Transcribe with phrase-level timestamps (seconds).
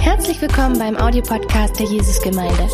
[0.00, 2.68] Herzlich willkommen beim Audiopodcast der Jesusgemeinde.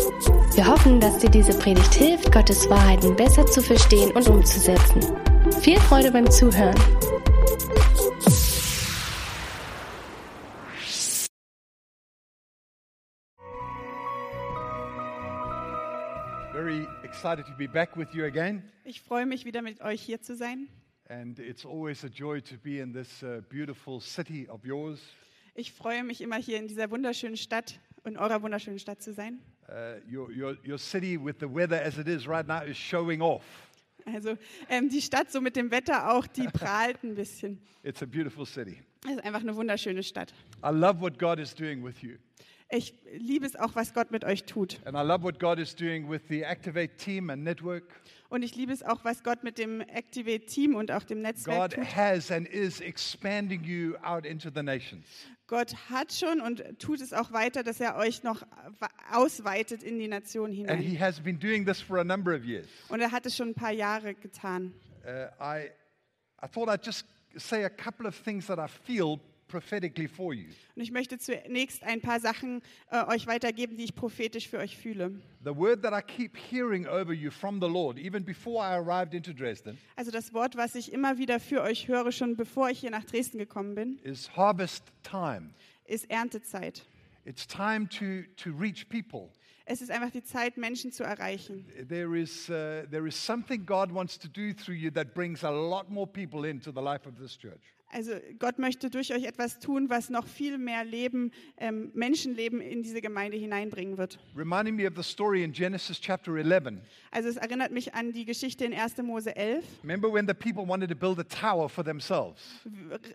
[0.55, 5.01] Wir hoffen, dass dir diese Predigt hilft, Gottes Wahrheiten besser zu verstehen und umzusetzen.
[5.61, 6.75] Viel Freude beim Zuhören.
[16.51, 18.63] Very excited to be back with you again.
[18.83, 20.67] Ich freue mich wieder mit euch hier zu sein.
[21.07, 24.99] And it's always a joy to be in this uh, beautiful city of yours.
[25.57, 29.39] Ich freue mich immer hier in dieser wunderschönen Stadt, in eurer wunderschönen Stadt zu sein.
[29.69, 33.21] Uh, your, your, your city, with the weather as it is right now, is showing
[33.21, 33.41] off.
[34.05, 37.61] Also ähm, die Stadt so mit dem Wetter auch, die prahlt ein bisschen.
[37.83, 38.83] It's a beautiful city.
[39.05, 40.33] Es ist einfach eine wunderschöne Stadt.
[40.61, 42.17] I love what God is doing with you.
[42.69, 44.81] Ich liebe es auch, was Gott mit euch tut.
[44.85, 48.01] And I love what God is doing with the Activate team and network.
[48.27, 51.79] Und ich liebe es auch, was Gott mit dem Activate-Team und auch dem Netzwerk God
[51.79, 51.95] tut.
[51.95, 55.05] has and is expanding you out into the nations.
[55.47, 58.41] Gott hat schon und tut es auch weiter, dass er euch noch
[59.11, 60.79] ausweitet in die Nation And hinein.
[60.79, 62.67] He has been doing this for a number of years.
[62.89, 64.73] Und er hat es schon ein paar Jahre getan.
[65.05, 65.69] Uh, I,
[66.41, 67.05] I thought I'd just
[67.37, 70.47] say a couple of things that I feel prophetically for you.
[70.75, 74.77] Und ich möchte zunächst ein paar Sachen äh, euch weitergeben, die ich prophetisch für euch
[74.77, 75.19] fühle.
[75.43, 79.13] The word that I keep hearing over you from the Lord, even before I arrived
[79.13, 82.79] into Dresden, Also das Wort, was ich immer wieder für euch höre, schon bevor ich
[82.79, 85.51] hier nach Dresden gekommen bin, is harvest time.
[85.85, 86.83] ist Erntezeit.
[87.25, 89.29] It's time to, to reach people.
[89.67, 91.65] Es ist einfach die Zeit, Menschen zu erreichen.
[91.89, 95.49] There is, uh, there is something God wants to do through you that brings a
[95.49, 97.74] lot more people into the life of this church.
[97.95, 102.83] Also Gott möchte durch euch etwas tun, was noch viel mehr Leben, ähm, Menschenleben in
[102.83, 104.19] diese Gemeinde hineinbringen wird.
[104.35, 106.81] Reminding me of the story in Genesis chapter 11.
[107.11, 108.97] Also es erinnert mich an die Geschichte in 1.
[108.97, 109.63] Mose 11.
[109.81, 112.41] Remember when the people wanted to build a tower for themselves?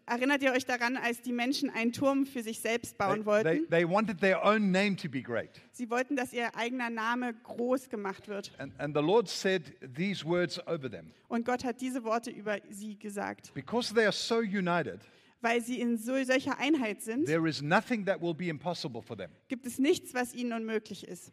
[0.06, 3.26] Erinnert ihr euch daran, als die Menschen einen Turm für sich selbst They, bauen they,
[3.26, 3.68] wollten?
[3.68, 5.60] they wanted their own name to be great.
[5.80, 8.52] Sie wollten, dass ihr eigener Name groß gemacht wird.
[8.58, 9.62] And, and the Lord said
[9.96, 13.54] these words over them Und Gott hat diese Worte über sie gesagt.
[13.54, 15.00] Because they are so united,
[15.40, 19.16] Weil sie in so, solcher Einheit sind, there is nothing that will be impossible for
[19.16, 19.30] them.
[19.48, 21.32] gibt es nichts, was ihnen unmöglich ist.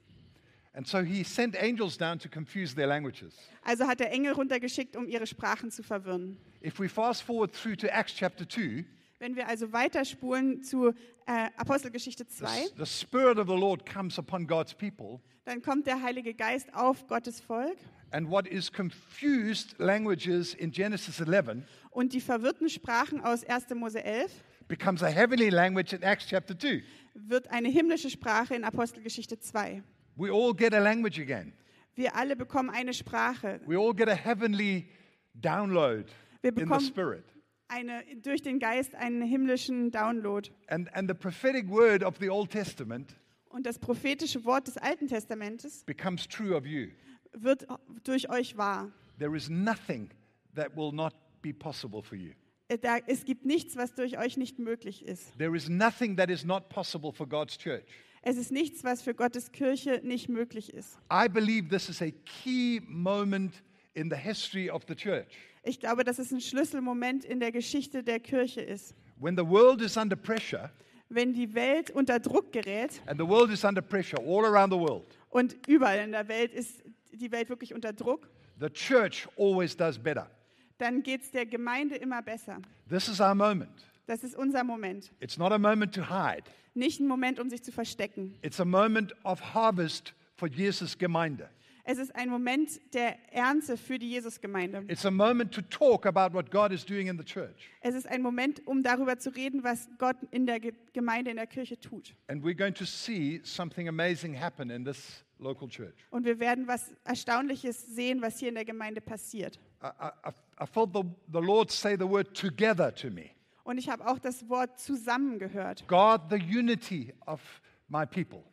[0.71, 3.33] And so he sent angels down to confuse their languages.
[3.63, 6.38] Also hat er Engel runtergeschickt, um ihre Sprachen zu verwirren.
[6.63, 8.85] If we fast forward through to Acts chapter 2,
[9.19, 10.89] Wenn wir also weiterspulen zu
[11.25, 12.47] äh, Apostelgeschichte the, 2,
[12.78, 17.07] the Spirit of the Lord comes upon God's people, dann kommt der Heilige Geist auf
[17.07, 17.77] Gottes Volk
[18.11, 23.69] and what is confused languages in Genesis 11 und die verwirrten Sprachen aus 1.
[23.75, 24.31] Mose 11
[24.67, 26.83] becomes a heavenly language in Acts chapter 2.
[27.16, 29.81] wird eine himmlische Sprache in Apostelgeschichte 2.
[30.16, 31.53] We all get a language again.
[31.95, 34.88] Wir alle bekommen eine Sprache, We all get a heavenly
[35.33, 36.06] download
[36.44, 37.23] Wir in the bekommen- Spirit.
[37.67, 40.50] Eine, durch den Geist einen himmlischen Download.
[40.67, 43.16] And, and the prophetic word of the Old Testament
[43.50, 46.88] Und das prophetische Wort des Alten Testamentes becomes true of you.
[47.33, 47.67] wird
[48.03, 48.91] durch euch wahr.
[49.19, 50.09] There is nothing
[50.56, 52.31] that will not be possible for you.
[52.69, 55.38] Äh, Da, es gibt nichts, was durch euch nicht möglich ist.
[55.38, 57.85] There is nothing that is not possible for God's church.
[58.22, 60.97] Es ist nichts, was für Gottes Kirche nicht möglich ist.
[61.11, 63.63] I believe this is a key moment
[63.94, 65.27] in the history of the church.
[65.67, 68.95] Ich glaube, dass es ein Schlüsselmoment in der Geschichte der Kirche ist.
[69.19, 70.72] When the world is under pressure,
[71.09, 74.79] Wenn die Welt unter Druck gerät and the world is under pressure all around the
[74.79, 78.29] world, und überall in der Welt ist die Welt wirklich unter Druck,
[78.59, 80.29] the church always does better.
[80.77, 82.61] dann geht es der Gemeinde immer besser.
[82.89, 83.69] This is our moment.
[84.06, 85.11] Das ist unser Moment.
[85.19, 86.44] It's not a moment to hide,
[86.75, 88.35] Nicht ein Moment, um sich zu verstecken.
[88.41, 91.50] it's a moment of harvest for Jesus Gemeinde.
[91.89, 94.83] Es ist ein Moment der Ernte für die Jesusgemeinde.
[94.89, 97.69] It's a moment to talk about what God is doing in the church.
[97.79, 101.37] Es ist ein Moment, um darüber zu reden, was Gott in der Ge- Gemeinde, in
[101.37, 102.13] der Kirche tut.
[102.27, 105.95] And we're going to see something amazing happen in this local church.
[106.09, 109.57] Und wir werden was Erstaunliches sehen, was hier in der Gemeinde passiert.
[109.81, 110.31] I, I,
[110.61, 113.29] I felt the, the Lord say the word together to me.
[113.63, 115.87] Und ich habe auch das Wort zusammen gehört.
[115.87, 117.39] God, the unity of
[117.88, 118.44] my people.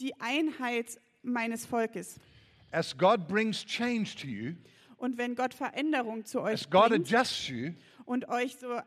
[0.00, 2.18] Die Einheit meines Volkes.
[2.70, 4.54] As God brings change to you,
[4.96, 7.72] Und wenn Gott Veränderung zu euch as God bringt adjusts you,
[8.04, 8.82] und euch so äh,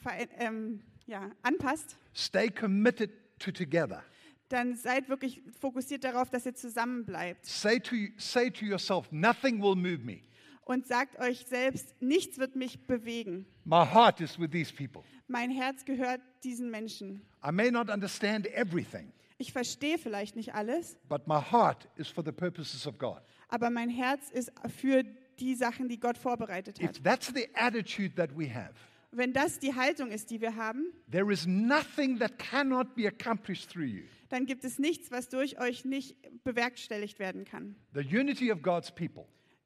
[0.00, 4.02] ver- ähm, ja, anpasst, stay committed to together.
[4.48, 7.44] dann seid wirklich fokussiert darauf, dass ihr zusammen bleibt.
[7.44, 10.20] Say to, say to yourself, nothing will move me.
[10.66, 13.44] Und sagt euch selbst, nichts wird mich bewegen.
[13.64, 15.02] My heart is with these people.
[15.28, 17.20] Mein Herz gehört diesen Menschen.
[17.46, 22.24] I may not understand everything, Ich verstehe vielleicht nicht alles, but my heart is for
[22.24, 23.20] the purposes of God.
[23.48, 25.02] aber mein Herz ist für
[25.40, 26.96] die Sachen, die Gott vorbereitet hat.
[26.96, 28.72] If that's the attitude that we have,
[29.10, 33.70] Wenn das die Haltung ist, die wir haben, there is nothing that cannot be accomplished
[33.70, 34.02] through you.
[34.28, 37.74] dann gibt es nichts, was durch euch nicht bewerkstelligt werden kann.
[37.92, 39.24] The unity of God's people,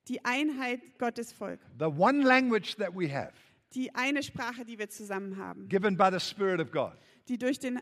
[0.09, 3.33] Die Einheit Gottes Volk, the one language that we have,
[3.75, 6.93] die eine Sprache, die wir zusammen haben, given by the Spirit of God.
[7.29, 7.81] die durch den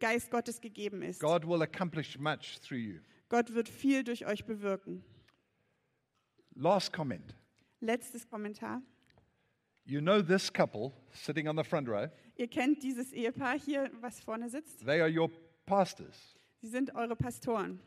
[0.00, 1.20] Geist Gottes gegeben ist.
[1.20, 3.00] God will accomplish much through you.
[3.28, 5.04] Gott wird viel durch euch bewirken.
[6.54, 7.34] Last comment.
[7.80, 8.82] Letztes Kommentar.
[9.84, 14.20] You know this couple sitting on the front row, Ihr kennt dieses Ehepaar hier, was
[14.20, 14.84] vorne sitzt.
[14.84, 15.30] they are your
[15.66, 16.36] pastors.
[16.60, 17.80] Sie sind eure Pastoren.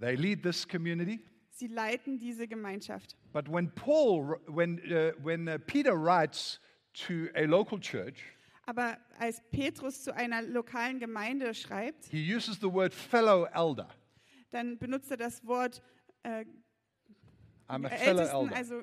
[0.00, 1.20] They lead this community.
[1.50, 3.16] Sie leiten diese Gemeinschaft.
[3.32, 6.58] But when Paul, when, uh, when uh, Peter writes
[7.06, 8.24] to a local church,
[8.72, 13.86] Aber als Petrus zu einer lokalen Gemeinde schreibt, he uses the word fellow elder.
[14.50, 15.82] dann benutzt er das Wort
[16.22, 16.46] äh,
[17.68, 18.56] I'm a fellow Ältesten, elder.
[18.56, 18.82] also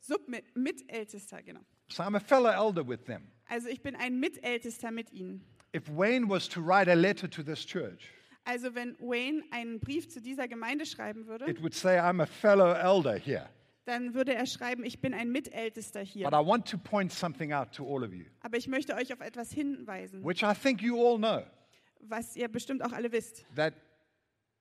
[0.00, 1.60] Submit, Mitältester, genau.
[1.88, 3.30] So I'm a fellow elder with them.
[3.50, 5.44] Also ich bin ein Mitältester mit ihnen.
[5.76, 8.08] If Wayne was to write a letter to this church,
[8.44, 12.26] Also wenn Wayne einen Brief zu dieser Gemeinde schreiben würde, it would say, I'm a
[12.26, 13.50] fellow elder here.
[13.88, 16.26] Dann würde er schreiben, ich bin ein Mitältester But hier.
[16.28, 19.20] I want to point something out to all of you, Aber ich möchte euch auf
[19.20, 21.42] etwas hinweisen, which I think you all know
[22.00, 23.44] was ihr bestimmt auch alle wisst.
[23.56, 23.74] that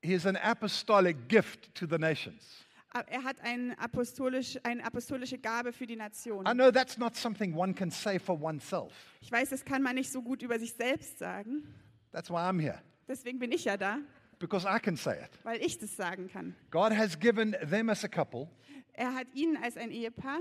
[0.01, 2.63] he is an apostolic gift to the nations.
[2.93, 6.45] Aber Er hat ein apostolisch, eine apostolische Gabe für die Nation.
[6.47, 8.91] I know that's not something one can say for oneself.
[9.21, 11.75] Ich weiß, das kann man nicht so gut über sich selbst sagen.
[12.11, 13.99] That's why I'm here, Deswegen bin ich ja da,
[14.39, 15.29] because I can say it.
[15.43, 16.55] weil ich das sagen kann.
[16.71, 18.47] God has given them as a couple,
[18.97, 20.39] Er hat ihnen als ein Ehepaar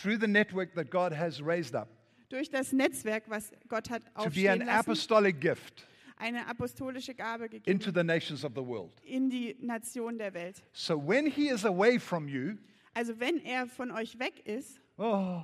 [0.00, 1.88] through the network that God has raised up,
[2.28, 5.86] durch das Netzwerk, was Gott hat to be an aufstehen lassen, apostolic gift
[6.16, 8.92] eine apostolische Gabe gegeben into the nations of the world.
[9.02, 10.62] in die Nation der Welt.
[10.72, 12.56] So when he is away from you,
[12.94, 15.42] Also wenn er von euch weg ist, oh,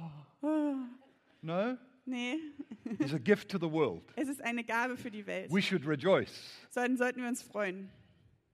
[1.42, 1.76] no,
[2.06, 2.38] nee,
[2.98, 4.02] he's a gift to the world.
[4.16, 5.52] es ist eine Gabe für die Welt.
[5.52, 6.30] We should rejoice.
[6.74, 7.90] Dann sollten wir uns freuen.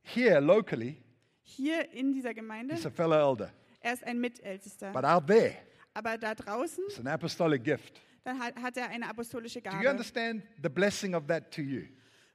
[0.02, 0.96] Here, locally,
[1.42, 3.52] Hier in dieser Gemeinde, he's a fellow elder.
[3.80, 4.92] Er ist ein Mitältester.
[4.92, 5.54] But out there,
[5.94, 8.00] Aber da draußen, it's an apostolic gift.
[8.24, 9.90] dann hat, hat er eine apostolische Do you Gabe.
[9.90, 11.82] understand the blessing of that to you?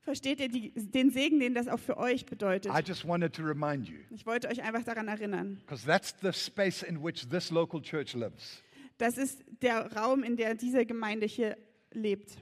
[0.02, 2.72] Versteht ihr die, den Segen, den das auch für euch bedeutet?
[2.74, 5.62] I just wanted to remind you, Ich wollte euch einfach daran erinnern.
[5.66, 8.62] because that's the space in which this local church lives.
[8.98, 11.58] Das ist der Raum, in der diese Gemeinde hier
[11.92, 12.38] lebt.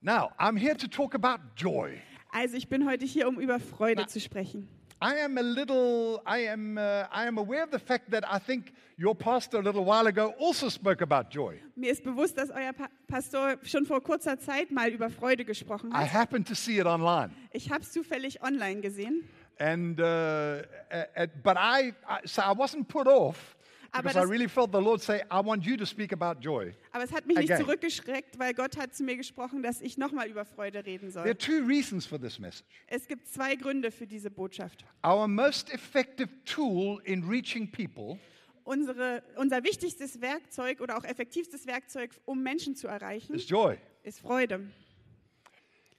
[0.00, 2.00] Now, I'm here to talk about joy.
[2.30, 4.68] Also ich bin heute hier, um über Freude zu sprechen.
[5.00, 8.38] I am a little, I am, uh, I am aware of the fact that I
[8.38, 11.60] think your pastor a little while ago also spoke about joy.
[11.76, 15.90] Mir ist bewusst, dass euer pa Pastor schon vor kurzer Zeit mal über Freude gesprochen
[15.92, 16.12] I hat.
[16.12, 17.30] happened to see it online.
[17.52, 19.28] Ich habe es zufällig online gesehen.
[19.58, 23.55] And, uh, uh, but I, I, so I wasn't put off
[23.98, 26.40] Aber because I das- really felt the Lord say, I want you to speak about
[26.40, 26.74] joy.
[26.92, 27.64] Aber es hat mich nicht Again.
[27.64, 31.28] zurückgeschreckt, weil Gott hat zu mir gesprochen, dass ich nochmal über Freude reden There are
[31.28, 31.34] soll.
[31.60, 32.64] two reasons for this message.
[32.86, 34.84] Es gibt zwei Gründe für diese Botschaft.
[35.06, 38.18] Our most effective tool in reaching people
[38.64, 43.76] Unsere, unser wichtigstes Werkzeug oder auch effektivstes Werkzeug, um Menschen zu erreichen, is joy.
[44.02, 44.60] ist Freude.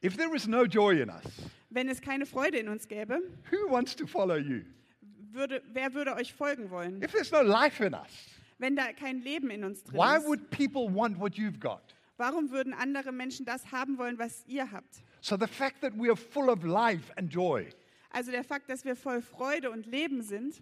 [0.03, 1.23] If there is no joy in us,
[1.69, 3.19] Wenn es keine Freude in uns gäbe,
[3.51, 4.61] who wants to follow you?
[5.37, 7.01] Würde, wer würde euch folgen wollen?
[7.01, 8.09] If there's no life in us,
[8.57, 11.81] Wenn da kein Leben in uns drin why ist, would people want what you've got?
[12.17, 15.03] warum würden andere Menschen das haben wollen, was ihr habt?
[15.21, 17.69] So the fact that we are full of life and joy
[18.09, 20.61] Also der Fakt, dass wir voll Freude und Leben sind,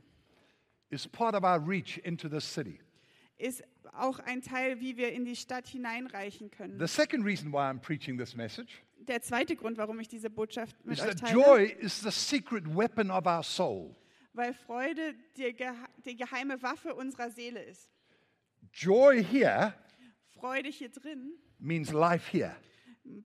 [0.90, 2.80] is part of our reach into this city.
[3.38, 6.78] ist auch ein Teil, wie wir in die Stadt hineinreichen können.
[6.80, 10.76] The second reason why I'm preaching this message Der zweite Grund, warum ich diese Botschaft
[10.86, 13.96] mit is euch that teile, joy is the secret weapon of our soul.
[14.36, 15.56] Weil Freude die,
[16.06, 17.90] die geheime Waffe unserer Seele ist.
[18.74, 19.74] Joy here
[20.40, 22.56] Freude hier drin means life here.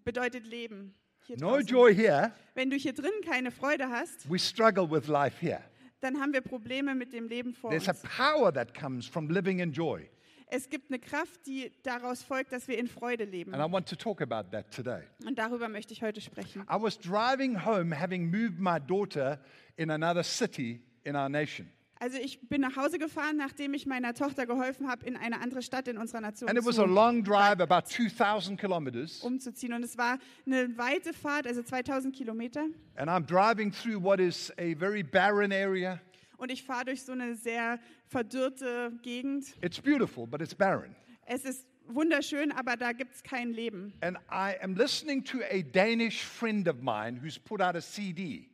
[0.05, 0.95] bedeutet Leben.
[1.26, 1.67] Hier No draußen.
[1.67, 5.62] joy here, Wenn du hier drin keine Freude hast, we struggle with life here.
[6.00, 8.02] dann haben wir Probleme mit dem Leben vor There's a uns.
[8.02, 10.09] power that comes from living in joy.
[10.52, 13.55] Es gibt eine Kraft, die daraus folgt, dass wir in Freude leben.
[13.55, 15.02] And I want to talk about that today.
[15.25, 16.62] Und darüber möchte ich heute sprechen.
[16.62, 19.40] I was driving home having moved my daughter
[19.76, 21.71] in another city in our nation.
[22.02, 25.61] Also ich bin nach Hause gefahren, nachdem ich meiner Tochter geholfen habe, in eine andere
[25.61, 29.21] Stadt in unserer Nation And it was a long drive, about 2,000 kilometers.
[29.21, 29.75] umzuziehen.
[29.75, 32.64] Und es war eine weite Fahrt, also 2000 Kilometer.
[32.97, 36.00] And I'm driving through what is a very barren area.
[36.38, 39.54] Und ich fahre durch so eine sehr verdürrte Gegend.
[39.61, 40.97] It's beautiful, but it's barren.
[41.26, 43.92] Es ist wunderschön, aber da gibt es kein Leben.
[44.00, 48.49] And I am listening to a Danish friend of mine who's put out a CD.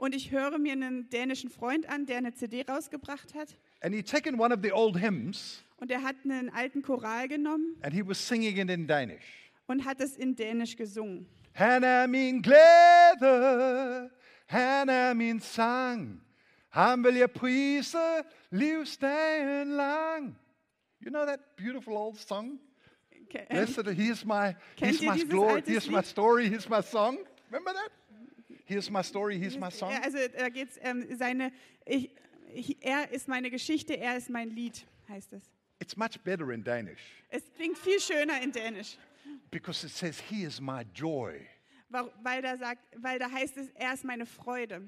[0.00, 3.54] Und ich höre mir einen dänischen Freund an, der eine CD rausgebracht hat.
[3.82, 7.76] And he'd taken one of the old hymns Und er hat einen alten Choral genommen
[7.82, 9.52] and he was singing it in Danish.
[9.66, 11.26] und hat es in Dänisch gesungen.
[11.54, 14.10] Han er min glæde,
[14.46, 16.22] han er min sang.
[16.70, 17.98] Han vil jeg prise
[18.50, 20.36] livsdagen lang.
[21.04, 22.58] You know that beautiful old song?
[23.12, 27.18] Ähm, Blessed, here's my, here's my glory, here's my story, here's my song.
[27.50, 27.99] Remember that?
[28.70, 29.92] Here's my story, here's my song.
[30.00, 31.50] Also da geht's ähm, seine,
[31.84, 32.08] ich,
[32.54, 35.42] ich, er ist meine Geschichte, er ist mein Lied, heißt es.
[35.80, 37.00] It's much better in Danish
[37.30, 38.96] Es klingt viel schöner in Dänisch,
[39.50, 41.48] because it says, He is my joy,
[41.88, 44.82] wa- weil da, sagt, weil da heißt es, er ist meine Freude,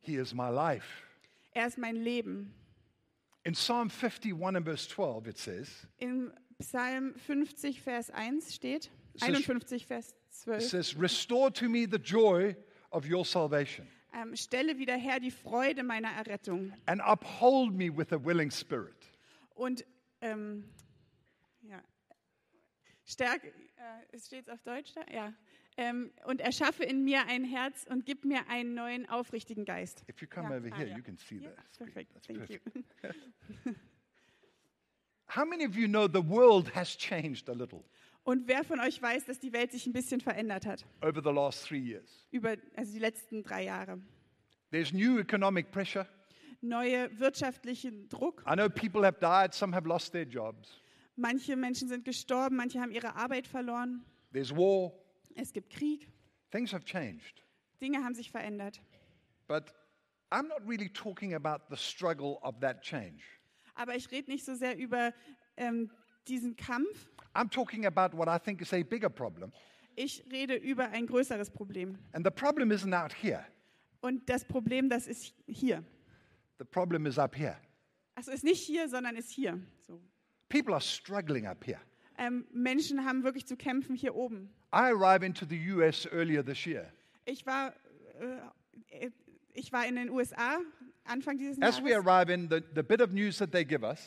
[0.00, 0.88] He is my life.
[1.52, 2.52] er ist mein Leben.
[3.44, 9.22] In Psalm 51 and verse 12, it says, In Psalm 50, Vers 1 steht, Es
[9.22, 12.56] ist- 51, Vers It 12, says, Restore to me the joy
[12.90, 18.12] of your salvation ähm, stelle wieder her die Freude meiner Errettung and uphold me with
[18.12, 18.96] a willing spirit.
[19.54, 19.84] und
[20.20, 20.64] ähm,
[21.62, 21.82] ja,
[23.04, 25.02] stärke, äh, steht es auf Deutsch da?
[25.12, 25.32] Ja.
[25.76, 30.04] Ähm, und erschaffe in mir ein Herz und gib mir einen neuen, aufrichtigen Geist.
[30.10, 30.56] If you come Ja.
[30.58, 30.96] over Ah, here, ja.
[30.96, 31.78] you can see Ja, that.
[31.78, 32.66] perfekt, That's thank perfect.
[32.66, 33.74] you.
[35.28, 37.84] How many of you know the world has changed a little
[38.22, 41.30] Und wer von euch weiß, dass die Welt sich ein bisschen verändert hat over the
[41.30, 42.26] last three years?
[42.30, 44.00] über also die letzten drei Jahre?
[44.70, 46.06] There's new economic pressure.
[46.60, 48.44] Neue wirtschaftlichen Druck.
[48.46, 50.80] I know people have died, some have lost their jobs.
[51.16, 54.04] Manche Menschen sind gestorben, manche haben ihre Arbeit verloren.
[54.32, 54.92] There's war.
[55.34, 56.08] Es gibt Krieg.
[56.50, 57.42] Things have changed.
[57.80, 58.80] Dinge haben sich verändert.
[59.48, 59.74] But
[60.30, 63.22] I'm not really talking about the struggle of that change.
[63.74, 65.12] Aber ich rede nicht so sehr über
[65.56, 65.90] ähm,
[66.28, 67.08] diesen Kampf.
[67.34, 69.52] I'm talking about what I think is a bigger problem.
[69.96, 71.98] Ich rede über ein größeres Problem.
[72.12, 73.44] And the problem isn't out here,
[74.00, 75.84] Und das Problem, das ist hier.
[76.58, 77.56] the problem is up here.
[78.14, 79.58] Also ist nicht hier, sondern ist hier.
[79.86, 80.00] So.
[80.48, 81.80] People are struggling up here.
[82.18, 84.50] Ähm, Menschen haben wirklich zu kämpfen hier oben.
[84.72, 86.92] I arrived into the US earlier this year.
[87.24, 87.72] Ich war,
[88.90, 89.10] äh, äh,
[89.54, 90.58] ich war in den USA
[91.04, 92.06] Anfang dieses As we Jahres.
[92.06, 94.00] arrive in, the, the bit of news that they give us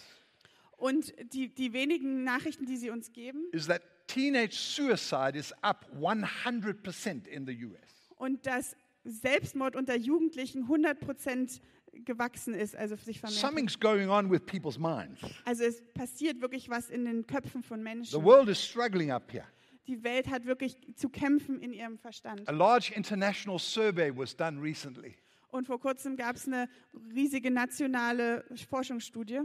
[0.84, 5.88] Und die, die wenigen Nachrichten, die sie uns geben, is that teenage suicide is up
[5.98, 8.10] 100% in the US.
[8.18, 8.76] und dass
[9.06, 11.62] Selbstmord unter Jugendlichen 100 Prozent
[11.94, 13.40] gewachsen ist, also sich vermehrt.
[13.40, 15.22] Something's going on with people's minds.
[15.46, 18.24] Also es passiert wirklich was in den Köpfen von The Menschen.
[18.24, 19.46] world is struggling up here.
[19.88, 22.46] Die Welt hat wirklich zu kämpfen in ihrem Verstand.
[22.50, 25.16] A large international survey was done recently,
[25.50, 26.68] Und vor kurzem gab es eine
[27.14, 29.40] riesige nationale Forschungsstudie.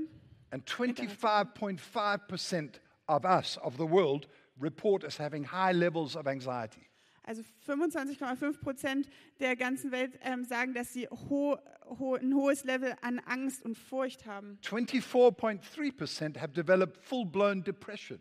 [0.50, 4.26] And 25.5% of us, of the world,
[4.58, 6.88] report as having high levels of anxiety.
[7.24, 11.58] Also 25,5 Prozent der ganzen Welt ähm, sagen, dass sie ho
[11.98, 14.58] ho ein hohes Level an Angst und Furcht haben.
[14.62, 18.18] 24.3% have developed full blown depression.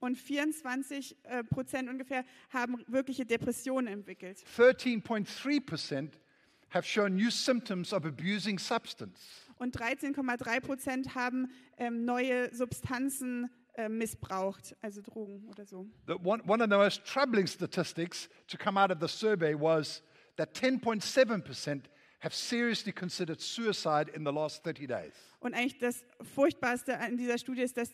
[0.00, 4.38] Und 24 äh, Prozent ungefähr haben wirkliche Depressionen entwickelt.
[4.56, 6.10] 13.3%
[6.70, 9.43] have shown new symptoms of abusing substance.
[9.56, 15.86] Und 13,3 Prozent haben ähm, neue Substanzen äh, missbraucht, also Drogen oder so.
[16.06, 20.02] The, one, one of the most troubling statistics to come out of the survey was
[20.36, 21.82] that 10.7%
[22.20, 25.12] have seriously considered suicide in the last 30 days.
[25.40, 27.90] Und eigentlich das Furchtbarste an dieser Studie ist, dass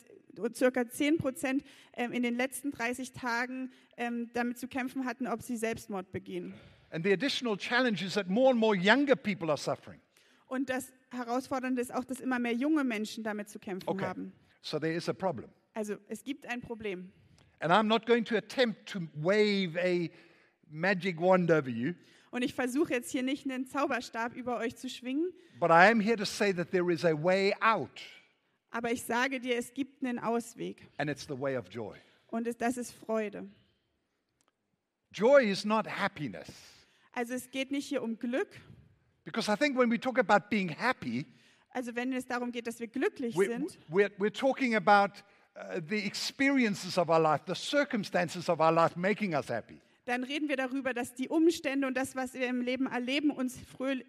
[0.54, 1.64] circa 10 Prozent
[1.94, 6.54] ähm, in den letzten 30 Tagen ähm, damit zu kämpfen hatten, ob sie Selbstmord begehen.
[6.90, 10.00] And the additional challenge is that more and more younger people are suffering.
[10.46, 14.32] Und das Herausfordernde ist auch, dass immer mehr junge Menschen damit zu kämpfen Okay, haben.
[14.62, 15.50] so there is a problem.
[15.74, 17.12] Also es gibt ein Problem.
[17.60, 20.08] And I'm not going to attempt to wave a
[20.70, 21.94] magic wand over you,
[22.30, 26.00] Und ich versuche jetzt hier nicht einen Zauberstab über euch zu schwingen, but I am
[26.00, 28.00] here to say that there is a way out,
[28.70, 30.88] aber ich sage dir, es gibt einen Ausweg.
[30.98, 31.96] and it's the way of joy.
[32.28, 33.48] Und es, das ist Freude.
[35.12, 36.48] Joy is not happiness.
[37.12, 38.48] Also es geht nicht hier um Glück.
[39.24, 41.26] Because I think when we talk about being happy,
[41.72, 45.22] Also wenn es darum geht, dass wir glücklich we're, sind, we're, we're talking about
[45.56, 49.80] uh, the experiences of our life, the circumstances of our life making us happy.
[50.06, 53.56] dann reden wir darüber, dass die Umstände und das, was wir im Leben erleben, uns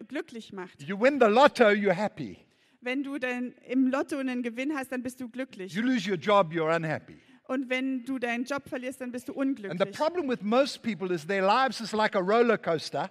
[0.08, 0.82] glücklich macht.
[0.82, 2.38] You win the lotto, you're happy.
[2.80, 5.72] Wenn du dann im Lotto einen Gewinn hast, dann bist du glücklich.
[5.72, 7.16] You lose your job, you're unhappy.
[7.46, 9.92] Und wenn du deinen Job verlierst, dann bist du And the unglücklich.
[9.96, 13.08] problem with most people is their lives is like a roller coaster,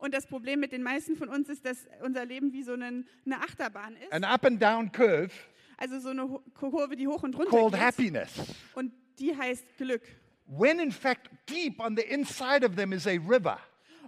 [0.00, 3.04] Und das Problem mit den meisten von uns ist, dass unser Leben wie so eine,
[3.24, 4.12] eine Achterbahn ist.
[4.12, 5.30] an up and down curve
[5.76, 7.80] Also so eine Kurve, die hoch und runter called geht.
[7.80, 8.30] happiness.
[8.74, 10.02] Und die heißt Glück.
[10.46, 13.58] When in fact, deep on the inside of them is a river.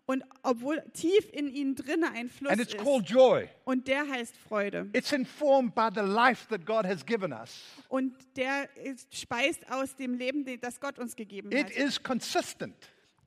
[0.04, 3.48] Und obwohl tief in ihnen drinne ein Fluss And it's ist, called joy.
[3.64, 4.90] und der heißt Freude.
[4.94, 7.62] It's informed by the life that God has given us.
[7.88, 11.70] Und der ist, speist aus dem Leben, das Gott uns gegeben It hat.
[11.70, 12.74] is consistent.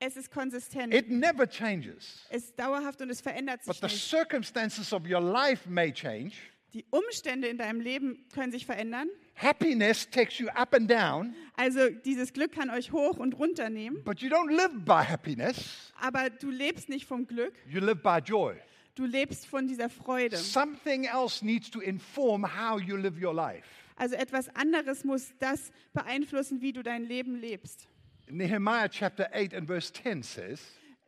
[0.08, 0.94] Es ist konsistent.
[0.94, 2.26] It never changes.
[2.30, 4.08] es ist dauerhaft und es verändert But sich the nicht.
[4.10, 6.34] circumstances of your life may change.
[6.74, 9.08] Die Umstände in deinem Leben können sich verändern.
[9.36, 14.04] Happiness takes you up and down, Also dieses Glück kann euch hoch und runter nehmen.
[14.04, 15.92] but you don't live by happiness.
[16.00, 18.56] Aber du lebst nicht vom Glück, You live by joy.
[18.96, 20.38] du lebst von dieser Freude.
[20.38, 23.66] Something else needs to inform how you live your life.
[23.96, 27.88] Also etwas anderes muss das beeinflussen, wie du dein Leben lebst.
[28.30, 30.62] Nehemiah chapter 8 and verse 10 says,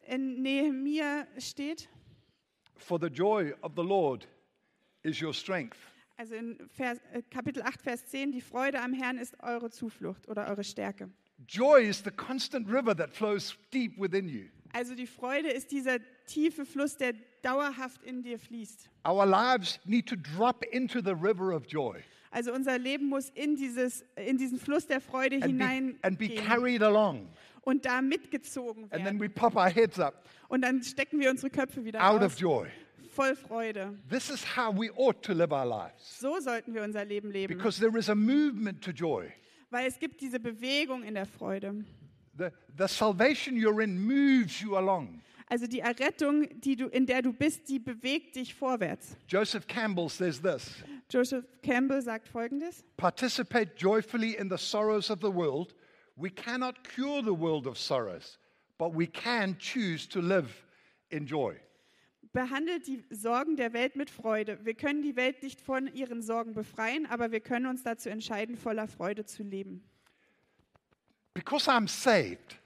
[0.08, 1.88] In Nehemia steht,
[2.76, 4.26] For the joy of the Lord
[5.04, 5.78] is your strength.
[6.18, 10.28] also in Vers, äh, Kapitel 8, Vers 10, die Freude am Herrn ist eure Zuflucht
[10.28, 11.10] oder eure Stärke.
[11.48, 14.46] Joy is the constant river that flows deep within you.
[14.74, 18.90] Also die Freude ist dieser tiefe Fluss, der dauerhaft in dir fließt.
[19.08, 22.04] Our lives need to drop into the river of joy
[22.38, 25.64] Also unser Leben muss in, dieses, in diesen Fluss der Freude and be,
[26.04, 27.28] and be hineingehen carried along.
[27.64, 29.20] und da mitgezogen And then werden.
[29.20, 32.40] we pop our heads up Und dann stecken wir unsere Köpfe wieder out aus, of
[32.40, 32.68] joy.
[33.10, 33.98] voll Freude.
[34.08, 37.58] This is how we ought to live our lives So sollten wir unser Leben leben,
[37.58, 39.26] because there is a movement to joy.
[39.72, 41.84] weil es gibt diese Bewegung in der Freude.
[42.38, 45.24] The, the salvation you're in moves you along.
[45.50, 49.16] Also die Errettung, die du, in der du bist, die bewegt dich vorwärts.
[49.30, 52.84] Joseph Campbell says this Joseph Campbell sagt folgendes.
[52.98, 55.74] Participate joyfully in the sorrows of the world.
[56.18, 58.38] We cannot cure the world of sorrows,
[58.78, 60.50] but we can choose to live
[61.10, 61.56] in joy.
[62.34, 64.60] Behandelt die Sorgen der Welt mit Freude.
[64.64, 68.58] Wir können die Welt nicht von ihren Sorgen befreien, aber wir können uns dazu entscheiden,
[68.58, 69.82] voller Freude zu leben.
[71.34, 72.60] Because I'm saved,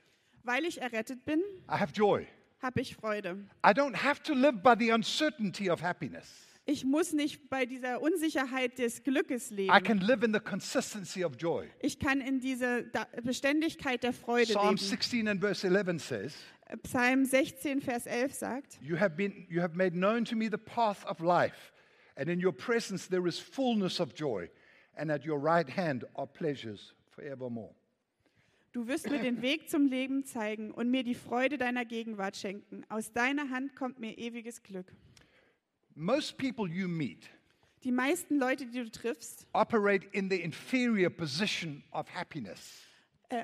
[0.44, 2.26] Weil ich errettet bin, I have joy.
[2.62, 3.46] Habe ich Freude.
[3.66, 6.48] I don't have to live by the uncertainty of happiness.
[6.66, 9.84] Ich muss nicht bei dieser Unsicherheit des Glückes I leben.
[9.84, 11.68] can live in the consistency of joy.
[11.80, 12.84] Ich kann in dieser
[13.24, 14.78] Beständigkeit der Freude Psalm leben.
[14.78, 16.36] 16 and verse 11 says,
[16.84, 20.58] Psalm 16, Vers 11 sagt, You have, been, you have made known to me the
[20.58, 21.74] path of life,
[22.16, 24.48] and in your presence there is fullness of joy,
[24.96, 27.74] and at your right hand are pleasures forevermore.
[28.72, 32.84] Du wirst mir den Weg zum Leben zeigen und mir die Freude deiner Gegenwart schenken.
[32.90, 34.94] Aus deiner Hand kommt mir ewiges Glück.
[35.96, 37.30] Most people you meet
[37.84, 42.84] Die meisten Leute, die du triffst, operate in the inferior position of happiness.
[43.30, 43.44] äh,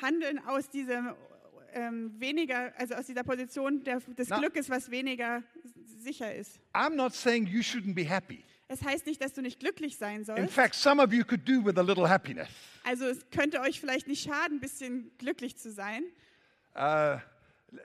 [0.00, 1.16] handeln aus dieser
[1.74, 5.42] ähm, weniger, also aus dieser Position der, des Na- Glückes, was weniger
[5.98, 6.60] sicher ist.
[6.74, 8.42] I'm not saying you shouldn't be happy.
[8.68, 10.52] Es heißt nicht, dass du nicht glücklich sein In sollst.
[10.54, 12.48] fact, some of you could do with a little happiness.
[12.84, 16.04] Also es könnte euch vielleicht nicht schaden, ein bisschen glücklich zu sein.
[16.76, 17.18] Uh,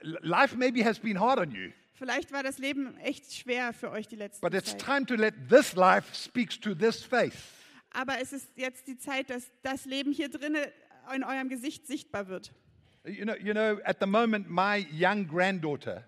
[0.02, 4.08] life maybe has been hard on you, Vielleicht war das Leben echt schwer für euch
[4.08, 4.80] die letzten but it's Zeit.
[4.80, 7.34] time to let this life speaks to this face.
[7.92, 10.64] Aber es ist jetzt die Zeit, dass das Leben hier drinnen
[11.14, 12.52] in eurem Gesicht sichtbar wird.
[13.04, 16.04] You know, you know, at the moment, my young granddaughter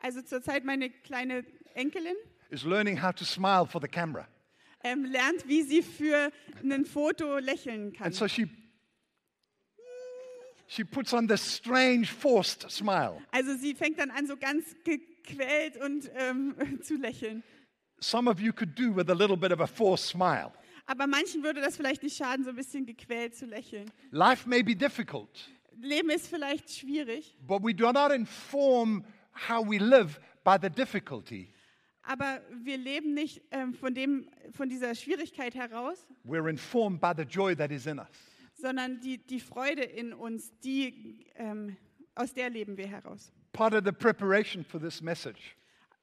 [0.00, 2.16] Also zurzeit meine kleine Enkelin
[2.50, 4.26] is learning how to smile for the camera.
[4.82, 6.30] ähm, lernt, wie sie für
[6.62, 8.06] ein Foto lächeln kann.
[8.06, 8.46] And so she
[10.66, 13.22] she puts on this strange forced smile.
[13.32, 17.42] Also sie fängt dann an, so ganz gequält und ähm, zu lächeln.
[18.00, 20.52] Some of you could do with a little bit of a forced smile.
[20.86, 23.90] Aber manchen würde das vielleicht nicht schaden, so ein bisschen gequält zu lächeln.
[24.10, 25.48] Life may be difficult,
[25.80, 29.02] Leben ist vielleicht schwierig, but we do not inform
[29.48, 31.53] how we live by the difficulty.
[32.06, 37.22] Aber wir leben nicht ähm, von, dem, von dieser Schwierigkeit heraus, We're informed by the
[37.22, 38.08] joy that is in us.
[38.54, 41.76] sondern die, die Freude in uns, die, ähm,
[42.14, 43.32] aus der leben wir heraus.
[43.52, 45.56] Part of the preparation for this message,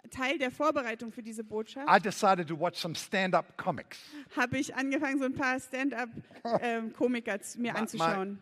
[0.09, 3.99] Teil der Vorbereitung für diese Botschaft I decided to watch some stand up comics.
[4.35, 8.39] habe ich angefangen, so ein paar Stand-up-Komiker mir Ma- anzuschauen.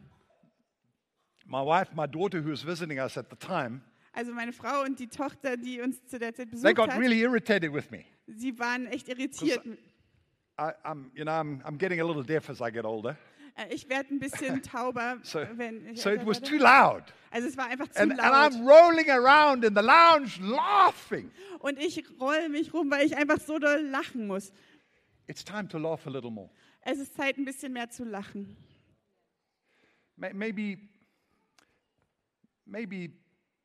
[1.46, 5.00] My wife, my daughter, who was visiting us at the time, Also meine Frau und
[5.00, 8.06] die Tochter, die uns zu der Zeit they besucht got hat, really irritated with me.
[8.28, 9.64] sie waren echt irritiert.
[10.60, 13.18] I, I'm, you know, I'm, I'm getting a little deaf as I get older.
[13.56, 17.04] Äh, Ich werde ein bisschen tauber, So, wenn ich so it älter was too loud.
[17.32, 18.52] Also es war einfach zu And, and laut.
[18.54, 21.32] I'm rolling around in the lounge laughing.
[21.60, 24.52] Und ich roll mich rum, weil ich einfach so doll lachen muss.
[25.28, 26.50] It's time to laugh a little more.
[26.82, 28.58] Es ist Zeit, ein bisschen mehr zu lachen.
[30.16, 30.80] May- Maybe,
[32.66, 33.12] maybe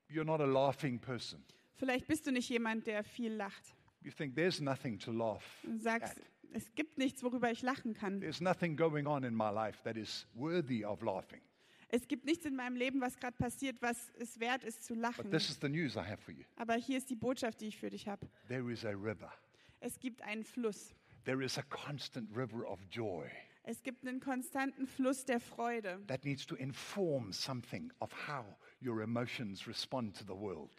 [0.09, 1.43] you're not a laughing person.
[1.77, 3.75] Vielleicht bist du nicht jemand, der viel lacht.
[4.03, 5.43] You think there's nothing to laugh.
[5.63, 6.25] Du sagst, at.
[6.53, 8.21] es gibt nichts, worüber ich lachen kann.
[8.21, 11.41] There's nothing going on in my life that is worthy of laughing.
[11.89, 15.03] Es gibt nichts in meinem Leben, was gerade passiert, was es wert ist zu But
[15.03, 15.31] lachen.
[15.31, 16.45] this is the news I have for you.
[16.57, 18.27] Aber hier ist die Botschaft, die ich für dich habe.
[18.49, 19.33] There is a river.
[19.81, 20.95] Es gibt einen Fluss.
[21.25, 23.31] There is a constant river of joy
[23.67, 28.45] Es gibt einen konstanten Fluss der Freude, that needs to inform something of how
[28.85, 30.71] your emotions respond to the world.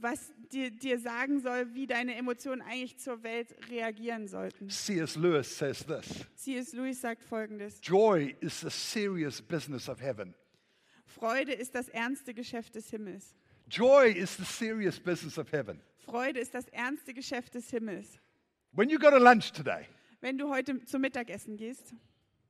[0.00, 4.68] was dir, dir sagen soll, wie deine Emotionen eigentlich zur Welt reagieren sollten.
[4.70, 5.16] C.S.
[5.16, 6.72] Lewis says this C.S.
[6.72, 10.34] Lewis sagt folgendes: Joy is the serious business of heaven.
[11.06, 13.34] Freude ist das ernste Geschäft des Himmels.
[13.68, 15.80] Joy is the serious business of heaven.
[15.98, 18.18] Freude ist das ernste Geschäft des Himmels.
[18.72, 19.86] When you go to lunch today,
[20.20, 21.92] Wenn du heute zum Mittagessen gehst,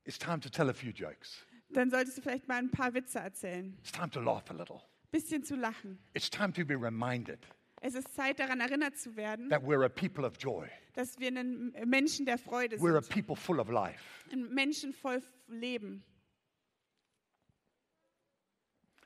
[0.05, 1.45] it's time to tell a few jokes.
[1.69, 3.75] dann solltest du vielleicht mal ein paar Witze erzählen.
[3.81, 4.81] It's time to laugh a little.
[5.11, 5.99] Bisschen zu lachen.
[6.13, 7.39] It's time to be reminded
[7.81, 10.67] Es ist Zeit, daran erinnert zu werden, that we're a people of joy.
[10.93, 13.13] dass wir ein Menschen der Freude We're a sind.
[13.13, 13.99] people full of life.
[14.31, 16.03] Ein Menschen voll Leben.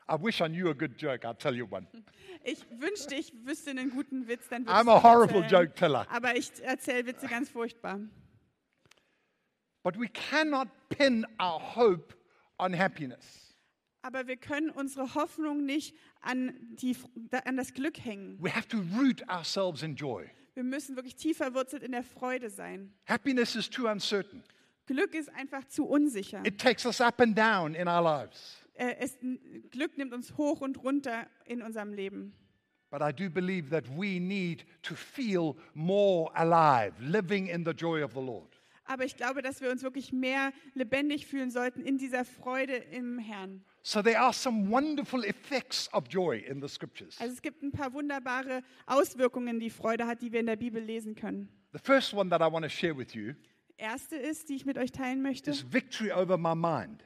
[0.07, 1.25] I wish I knew a good joke.
[1.25, 1.87] I'll tell you one.
[2.43, 6.05] Ich wünschte, ich wüsste einen guten Witz, dann würde I'm ich a horrible joke teller.
[6.11, 7.99] Aber ich erzähle Witze ganz furchtbar.
[9.81, 12.13] But we cannot pin our hope
[12.59, 13.44] on happiness.
[14.05, 16.95] Aber wir können unsere Hoffnung nicht an, die,
[17.43, 18.37] an das Glück hängen.
[18.39, 20.29] We have to root ourselves in joy.
[20.53, 22.93] Wir müssen wirklich tief verwurzelt in der Freude sein.
[23.07, 24.43] Happiness is too uncertain.
[24.85, 26.45] Glück ist einfach zu unsicher.
[26.45, 28.57] It takes us up and down in our lives.
[28.75, 29.17] Äh, Es,
[29.71, 32.35] Glück nimmt uns hoch und runter in unserem Leben.
[32.91, 38.03] But I do believe that we need to feel more alive, living in the joy
[38.03, 38.61] of the Lord.
[38.83, 43.17] Aber ich glaube, dass wir uns wirklich mehr lebendig fühlen sollten in dieser Freude im
[43.17, 43.65] Herrn.
[43.87, 47.21] So there are some wonderful effects of joy in the scriptures.
[47.21, 50.81] Also es gibt ein paar wunderbare Auswirkungen, die Freude hat, die wir in der Bibel
[50.81, 51.49] lesen können.
[51.71, 53.35] The first one that I want to share with you
[53.77, 57.05] Erste ist, die ich mit euch teilen möchte, is victory over my mind.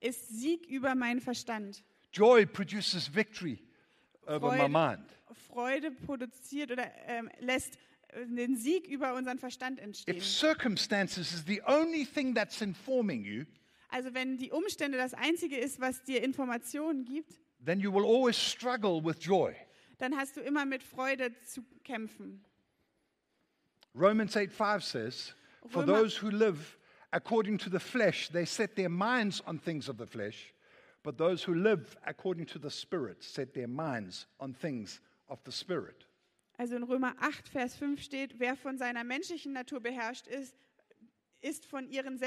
[0.00, 1.82] ist Sieg über meinen Verstand.
[2.12, 3.62] Joy produces victory
[4.26, 5.04] over my Freude, mind.
[5.48, 10.18] Freude produziert oder ähm, lässt äh, den Sieg über unseren Verstand entstehen.
[10.18, 13.46] If circumstances is the only thing that's informing you,
[13.88, 18.36] Also wenn die Umstände das Einzige ist, was dir Informationen gibt, then you will always
[18.36, 19.54] struggle with joy.
[19.98, 22.44] dann hast du immer mit Freude zu kämpfen.
[23.94, 25.34] Romans 8 5 says,
[25.68, 26.78] For Römer- those who live
[27.10, 30.54] according to the flesh, they set their minds on things of the flesh,
[31.02, 35.52] but those who live according to the Spirit set their minds on things of the
[35.52, 36.06] Spirit.
[36.58, 40.54] Also in Römer 8, Vers 5 steht, wer von seiner menschlichen Natur beherrscht ist,
[41.40, 42.18] ist von ihren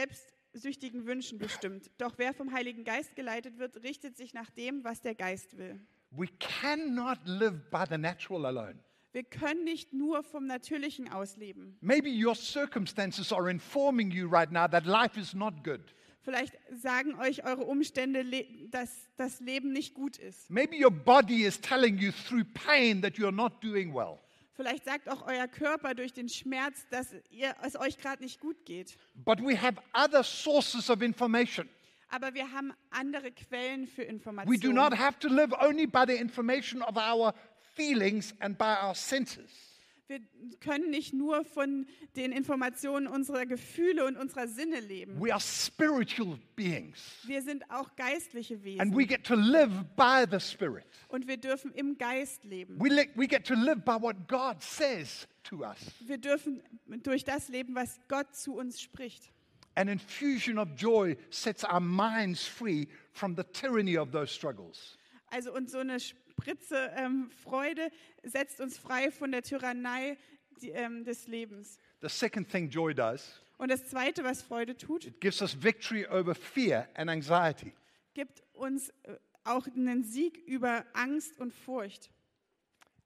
[0.51, 1.89] selbstsüchtigen Wünschen bestimmt.
[1.97, 5.79] Doch wer vom Heiligen Geist geleitet wird, richtet sich nach dem, was der Geist will.
[6.11, 8.75] We cannot live by the natural alone.
[9.13, 11.77] Wir können nicht nur vom Natürlichen ausleben.
[11.81, 15.81] Maybe your circumstances are informing you right now that life is not good.
[16.21, 18.23] Vielleicht sagen euch eure Umstände,
[18.69, 20.49] dass das Leben nicht gut ist.
[20.49, 24.19] Maybe your body is telling you through pain that you're not doing well.
[24.61, 28.63] Vielleicht sagt auch euer Körper durch den Schmerz, dass ihr, es euch gerade nicht gut
[28.63, 28.95] geht.
[29.15, 31.67] But we have other sources of information.
[32.09, 34.75] Aber wir haben andere Quellen für We do Informationen.
[34.75, 37.33] not have to live only by the information of our
[37.73, 39.70] feelings and by our senses.
[40.11, 40.19] Wir
[40.59, 45.21] können nicht nur von den Informationen unserer Gefühle und unserer Sinne leben.
[45.21, 47.21] We are spiritual beings.
[47.23, 50.83] Wir sind auch geistliche And we Wesen get to live by the Spirit.
[51.07, 52.77] und wir dürfen im Geist leben.
[52.77, 55.77] We, we get to live by what God says to us.
[56.01, 56.61] Wir dürfen
[57.03, 59.31] durch das leben, was Gott zu uns spricht.
[59.75, 64.97] An infusion of joy sets our minds free from the tyranny of those struggles.
[65.27, 65.97] Also und so eine
[66.41, 67.89] Spritze ähm, Freude
[68.23, 70.17] setzt uns frei von der Tyrannei
[70.61, 71.77] die, ähm, des Lebens.
[72.01, 76.05] The second thing joy does, Und das Zweite, was Freude tut, it gives us victory
[76.07, 77.73] over fear and anxiety.
[78.13, 82.09] gibt uns äh, auch einen Sieg über Angst und Furcht.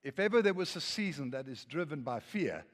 [0.06, 2.66] If ever there was a season that is driven by fear,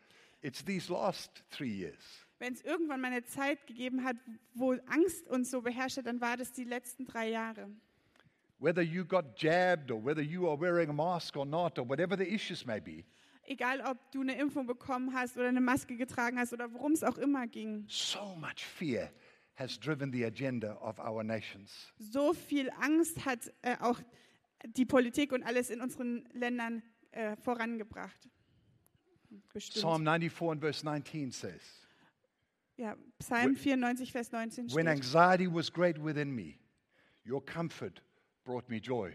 [0.42, 2.26] it's these last three years.
[2.40, 4.18] Wenn es irgendwann mal eine Zeit gegeben hat,
[4.54, 7.70] wo Angst uns so beherrscht hat, dann war das die letzten drei Jahre.
[8.62, 12.16] Whether you got jabbed or whether you are wearing a mask or not, or whatever
[12.16, 13.04] the issues may be,
[13.48, 17.04] Egal, ob du eine Impfung bekommen hast oder eine Maske getragen hast oder worum es
[17.04, 17.86] auch immer ging.
[17.90, 19.10] so much fear
[19.56, 21.92] has driven the agenda of our nations.
[21.98, 24.00] So viel Angst hat äh, auch
[24.78, 28.30] die Politik und alles in unseren Ländern äh, vorangebracht.
[29.54, 29.82] Bestimmt.
[29.84, 31.62] Psalm 94 and verse 19 says,
[32.78, 34.88] ja, Psalm 94, Vers 19 When steht.
[34.88, 36.56] anxiety was great within me,
[37.26, 38.02] your comfort
[38.44, 39.12] brought me joy.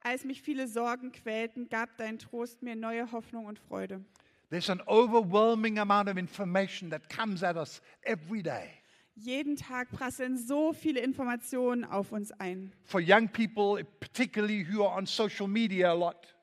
[0.00, 4.04] Als mich viele Sorgen quälten, gab dein Trost mir neue Hoffnung und Freude.
[4.50, 8.68] There's an overwhelming amount of information that comes at us every day.
[9.16, 12.72] Jeden Tag prasseln so viele Informationen auf uns ein.
[12.84, 16.34] For young people, particularly who are on social media a lot,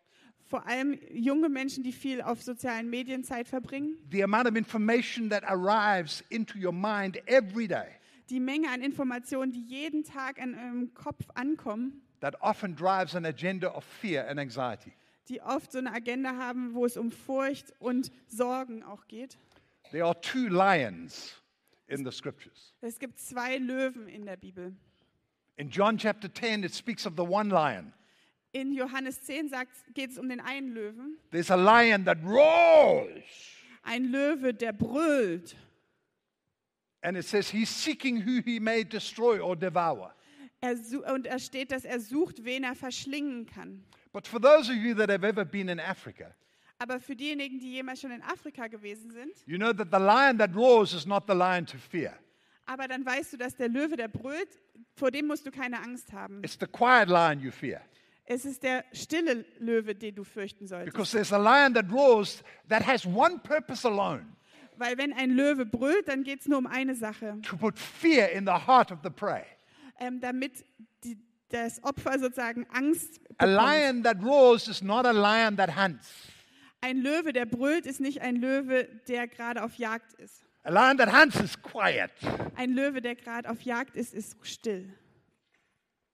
[0.48, 3.98] Vor allem junge Menschen, die viel auf sozialen Medien Zeit verbringen.
[4.10, 7.88] the amount of information that arrives into your mind every day
[8.32, 13.26] Die Menge an Informationen, die jeden Tag an eurem Kopf ankommen, that often drives an
[13.26, 14.94] agenda of fear and anxiety.
[15.28, 19.38] die oft so eine Agenda haben, wo es um Furcht und Sorgen auch geht.
[19.92, 21.36] There are two lions
[21.88, 22.74] in the scriptures.
[22.80, 24.74] Es gibt zwei Löwen in der Bibel.
[25.58, 27.94] In John chapter 10, it speaks of the one lion.
[28.54, 29.52] In Johannes 10
[29.94, 31.18] geht es um den einen Löwen.
[31.32, 33.24] There's a lion that roars,
[33.84, 35.56] Ein Löwe, der brüllt.
[37.02, 40.14] And it says he's seeking who he may destroy or devour.
[40.62, 40.76] Er
[41.12, 43.84] und er steht, dass er sucht, wen er verschlingen kann.
[44.14, 46.34] But for those of you that have ever been in Africa,
[46.78, 50.38] Aber für diejenigen, die jemals schon in Afrika gewesen sind, you know that the lion
[50.38, 52.14] that roars is not the lion to fear.
[52.66, 54.50] aber dann weißt du, dass der Löwe, der brüllt,
[54.96, 56.44] vor dem musst du keine Angst haben.
[56.44, 57.82] It's the quiet lion you fear.
[58.26, 60.94] Es ist der stille Löwe, den du fürchten solltest.
[60.94, 64.26] Because there's a lion that roars that has one purpose alone
[64.78, 67.38] Weil wenn ein Löwe brüllt, dann geht es nur um eine Sache.
[67.44, 69.44] to put fear in the heart of the prey.
[70.00, 70.66] Ähm, damit
[71.04, 71.18] die,
[71.50, 73.68] das Opfer sozusagen Angst A bekommt.
[73.68, 76.28] lion that roars is not a lion that hunts.
[76.84, 80.44] Ein Löwe, der brüllt, ist nicht ein Löwe, der gerade auf Jagd ist.
[80.64, 82.12] A lion that hunts is quiet.
[82.56, 84.92] Ein Löwe, der gerade auf Jagd ist, ist still.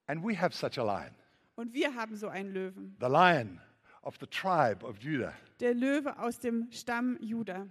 [0.06, 1.14] And we have such a lion,
[1.56, 2.96] Und wir haben so einen Löwen.
[3.00, 3.60] the lion
[4.02, 7.66] of the tribe of Judah, Der Löwe aus dem Stamm Juda.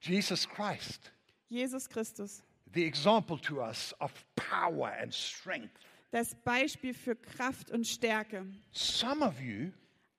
[0.00, 1.10] Jesus Christ,
[1.48, 2.42] Jesus Christus.
[2.72, 5.74] the example to us of power and strength.
[6.12, 8.44] Das Beispiel für Kraft und Stärke.
[8.72, 9.72] Some of you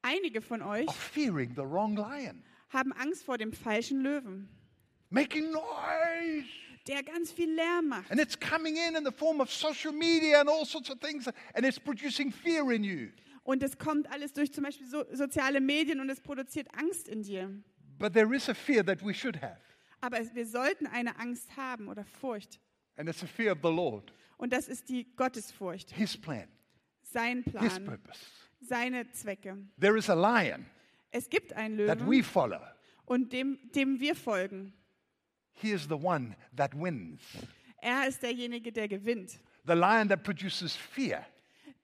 [0.04, 4.50] Einige von euch are fearing the wrong lion, haben Angst vor dem falschen Löwen,
[5.10, 6.48] making noise.
[6.88, 8.10] der ganz viel Lärm macht.
[8.10, 11.28] And it's coming in in the form of social media and all sorts of things,
[11.54, 13.10] and it's producing fear in you.
[13.44, 17.22] Und es kommt alles durch zum Beispiel so, soziale Medien und es produziert Angst in
[17.24, 17.50] dir.
[18.00, 19.60] But there is a fear that we should have,
[20.02, 22.60] Aber wir sollten eine Angst haben oder Furcht.
[22.98, 26.48] and it's a fear of the Lord, Und das ist die Gottesfurcht, His plan,
[27.04, 28.20] sein His Plan, purpose.
[28.60, 29.58] seine Zwecke.
[29.80, 30.66] There is a lion
[31.12, 32.60] Es gibt einen that Löwen we follow.
[33.06, 34.74] und dem, dem wir folgen.
[35.54, 37.22] He is the one that wins.
[37.78, 39.40] Er ist derjenige, der gewinnt.
[39.66, 41.26] The lion that produces fear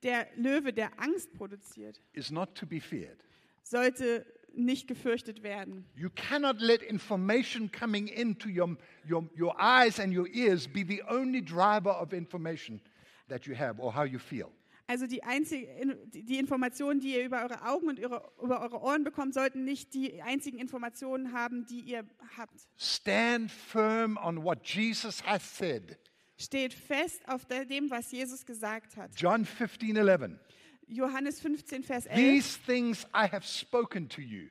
[0.04, 3.18] Der Löwe, der Angst produziert, is not to be feared.
[3.64, 4.26] sollte
[4.58, 5.86] nicht gefürchtet werden.
[5.96, 8.78] You cannot let information coming into your,
[9.10, 12.82] your, your eyes and your ears be the only driver of information
[13.30, 14.52] that you have or how you feel.
[14.90, 15.68] Also die, einzige,
[16.14, 19.94] die Informationen, die ihr über eure Augen und ihre, über eure Ohren bekommt, sollten nicht
[19.94, 22.06] die einzigen Informationen haben, die ihr
[22.38, 22.70] habt.
[22.78, 25.98] Stand firm on what Jesus has said.
[26.38, 29.12] Steht fest auf dem, was Jesus gesagt hat.
[29.18, 30.40] John 15, 11.
[30.88, 32.16] Johannes 15, Vers 11.
[32.16, 34.50] These things I have spoken to you,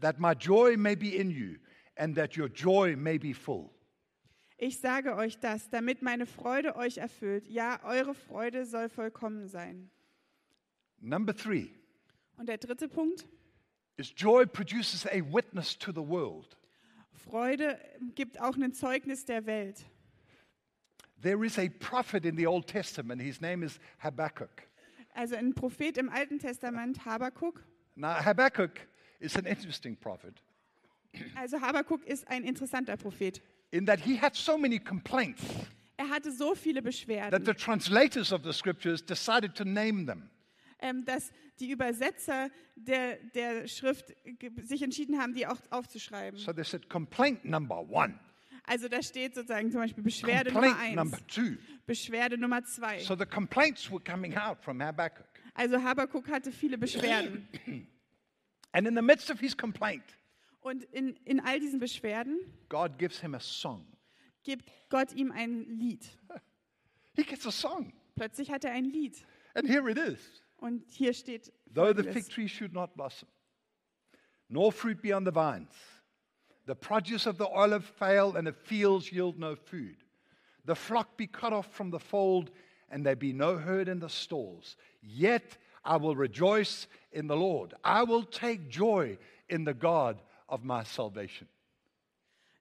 [0.00, 1.56] that my joy may be in you,
[1.96, 3.70] and that your joy may be full.
[4.58, 7.46] Ich sage euch das, damit meine Freude euch erfüllt.
[7.46, 9.90] Ja, eure Freude soll vollkommen sein.
[11.00, 11.68] Number three
[12.38, 13.26] Und der dritte Punkt.
[13.98, 16.56] is joy produces a witness to the world.
[17.12, 17.78] Freude
[18.14, 19.84] gibt auch ein Zeugnis der Welt.
[21.22, 24.65] There is a prophet in the Old Testament, his name is Habakkuk.
[25.16, 27.64] Also ein Prophet im Alten Testament, Habakuk.
[27.94, 28.72] Now, Habakkuk
[29.18, 30.42] is an interesting prophet
[31.34, 33.40] Also Habakuk ist ein interessanter Prophet.
[33.70, 35.42] in that he had so many complaints
[35.96, 40.28] Er hatte so viele that Beschwerden, the translators of the scriptures decided to name them.
[40.80, 46.38] ähm, dass die Übersetzer der, der Schrift ge- sich entschieden haben, die auch aufzuschreiben.
[46.38, 48.18] So they said, complaint number one,
[48.66, 51.56] Also da steht sozusagen zum Beispiel Beschwerde Nummer complaint eins, number two.
[51.86, 52.98] Beschwerde Nummer zwei.
[53.00, 55.26] So the complaints were coming out from Habakkuk.
[55.54, 57.48] Also Habakuk hatte viele Beschwerden.
[58.72, 60.02] And in the midst of his complaint,
[60.60, 63.86] Und in, in all diesen Beschwerden God gives him a song.
[64.42, 66.04] gibt Gott ihm ein Lied.
[67.14, 67.92] He gets a song.
[68.16, 69.24] Plötzlich hat er ein Lied.
[69.54, 70.18] And here it is.
[70.56, 72.14] Und hier steht, Though the Folgendes.
[72.14, 73.28] fig tree should not blossom,
[74.48, 75.70] nor fruit be on the vines,
[76.66, 79.96] the produce of the olive fail, and the fields yield no food,
[80.64, 82.50] the flock be cut off from the fold,
[82.90, 87.74] and there be no herd in the stalls, yet I will rejoice in the Lord.
[87.84, 91.48] I will take joy in the God of my salvation.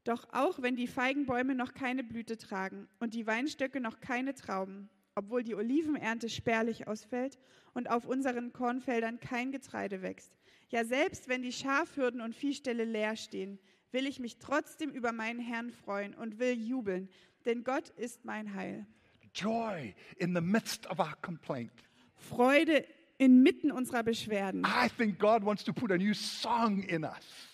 [0.04, 4.88] Doch auch wenn die Feigenbäume noch keine Blüte tragen und die Weinstöcke noch keine Trauben,
[5.16, 7.40] obwohl die Olivenernte spärlich ausfällt
[7.74, 10.32] und auf unseren Kornfeldern kein Getreide wächst,
[10.70, 13.58] ja selbst wenn die Schafhürden und Viehställe leer stehen,
[13.92, 17.10] will ich mich trotzdem über meinen Herrn freuen und will jubeln,
[17.46, 18.86] denn Gott ist mein Heil.
[19.34, 21.72] Joy in the midst of our complaint.
[22.16, 22.86] Freude
[23.18, 24.64] inmitten unserer Beschwerden.
[24.66, 27.14] I think God wants to put a new song in us.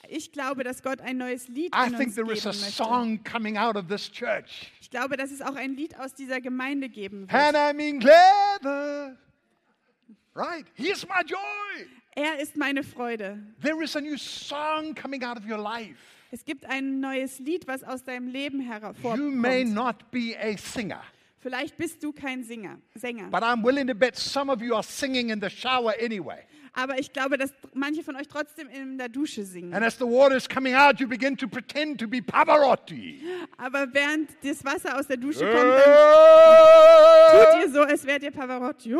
[0.10, 2.50] Ich glaube, dass Gott ein neues Lied I in think uns there geben is a
[2.50, 2.72] möchte.
[2.72, 4.72] song coming out of this church.
[4.82, 7.32] Ich glaube, dass es auch ein Lied aus dieser Gemeinde geben wird.
[7.32, 9.18] Hannah mean Glädde.
[10.34, 10.66] Right?
[10.76, 11.38] Here's my joy.
[12.16, 13.42] Er ist meine Freude.
[13.62, 15.98] There is a new song coming out of your life.
[16.32, 19.74] Es gibt ein neues Lied, was aus deinem Leben You may hervorkommt.
[19.74, 21.02] not be a singer,
[21.40, 23.28] Vielleicht bist du kein Singer, Sänger.
[23.32, 26.38] but I'm willing to bet some of you are singing in the shower anyway.
[26.74, 29.74] Aber ich glaube, dass manche von euch trotzdem in der Dusche singen.
[29.74, 33.22] And as the water is coming out, you begin to pretend to be Pavarotti.
[33.58, 38.32] Aber während das Wasser aus der Dusche kommt, dann tut ihr so, als wärt ihr
[38.32, 38.96] Pavarotti.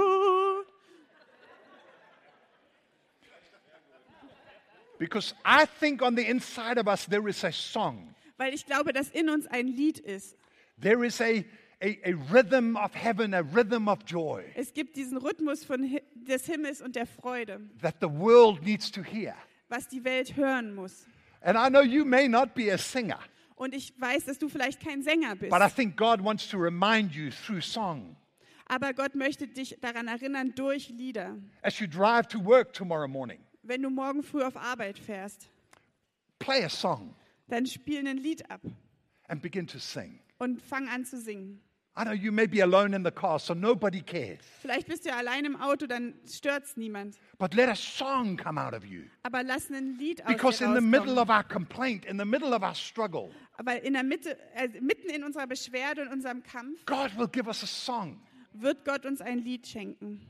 [5.02, 8.14] Because I think on the inside of us there is a song.
[8.38, 10.38] Weil ich glaube, dass in uns ein Lied ist.
[10.80, 11.44] There is a,
[11.82, 16.46] a, a rhythm of heaven, a rhythm of joy Es gibt diesen Rhythmus von des
[16.46, 19.34] Himmels und der Freude, that the world needs to hear.
[19.70, 21.08] was die Welt hören muss.
[21.42, 23.18] And I know you may not be a singer,
[23.56, 25.50] Und ich weiß, dass du vielleicht kein Sänger bist.
[25.52, 28.16] but I think God wants to remind you through song.
[28.68, 31.38] Aber Gott möchte dich daran erinnern durch Lieder.
[31.64, 35.50] As you drive to work tomorrow morning, Wenn du morgen früh auf Arbeit fährst,
[36.40, 37.14] play a song
[37.48, 38.62] dann spiel ein Lied ab
[39.28, 40.20] and begin to sing.
[40.40, 41.62] und fang an zu singen.
[41.94, 44.40] I know you may be alone in the car, so nobody cares.
[44.62, 47.18] Vielleicht bist du allein im Auto, dann stört's niemand.
[47.38, 49.04] But let a song come out of you.
[49.24, 52.26] Aber lass ein Lied aus Because dir in the middle of our complaint, in the
[52.26, 56.42] middle of our struggle, Aber in der Mitte, äh, mitten in unserer Beschwerde und unserem
[56.42, 58.22] Kampf God will give us a song
[58.54, 60.22] wird Gott uns ein Lied schenken,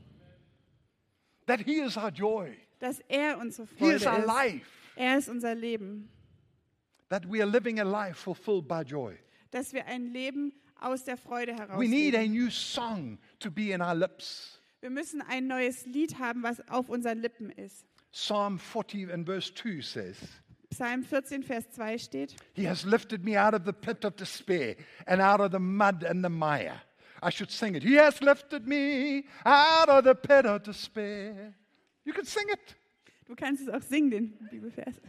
[1.46, 4.26] that He is our joy, dass er unsere He Freude is our ist.
[4.26, 4.66] life,
[4.96, 6.08] Er ist unser Leben,
[7.08, 9.16] that we are living a life fulfilled by joy.
[9.52, 13.70] dass wir ein Leben aus der Freude heraus We need a new song to be
[13.72, 14.58] in our lips.
[14.80, 17.86] Wir müssen ein neues Lied haben, was auf unseren Lippen ist.
[18.12, 20.16] Psalm 40 and verse 2 says,
[20.70, 24.74] Psalm 14, Vers 2 steht, He has lifted me out of the pit of despair
[25.06, 26.80] and out of the mud and the mire.
[27.22, 27.82] I should sing it.
[27.82, 31.54] He has lifted me out of the pit of despair.
[32.04, 32.76] You can sing it.
[33.26, 35.00] du kannst es auch singen, den Bibelvers.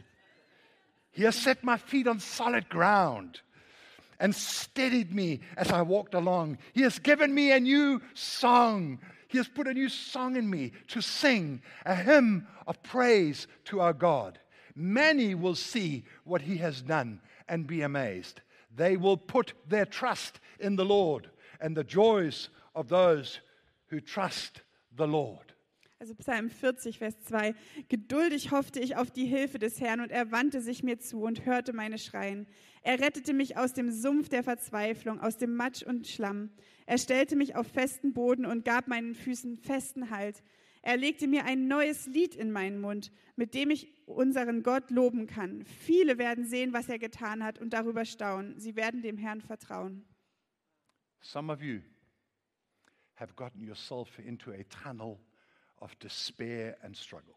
[1.11, 3.41] He has set my feet on solid ground
[4.19, 6.57] and steadied me as I walked along.
[6.73, 8.99] He has given me a new song.
[9.27, 13.81] He has put a new song in me to sing, a hymn of praise to
[13.81, 14.39] our God.
[14.75, 18.41] Many will see what he has done and be amazed.
[18.75, 21.29] They will put their trust in the Lord
[21.59, 23.39] and the joys of those
[23.89, 24.61] who trust
[24.95, 25.52] the Lord.
[26.03, 27.55] Also Psalm 40, Vers 2.
[27.87, 31.45] Geduldig hoffte ich auf die Hilfe des Herrn und er wandte sich mir zu und
[31.45, 32.45] hörte meine Schreien.
[32.81, 36.49] Er rettete mich aus dem Sumpf der Verzweiflung, aus dem Matsch und Schlamm.
[36.87, 40.43] Er stellte mich auf festen Boden und gab meinen Füßen festen Halt.
[40.81, 45.25] Er legte mir ein neues Lied in meinen Mund, mit dem ich unseren Gott loben
[45.25, 45.63] kann.
[45.63, 48.59] Viele werden sehen, was er getan hat und darüber staunen.
[48.59, 50.03] Sie werden dem Herrn vertrauen.
[51.21, 51.79] Some of you
[53.15, 55.17] have gotten yourself into a tunnel
[55.83, 57.33] of despair and struggle.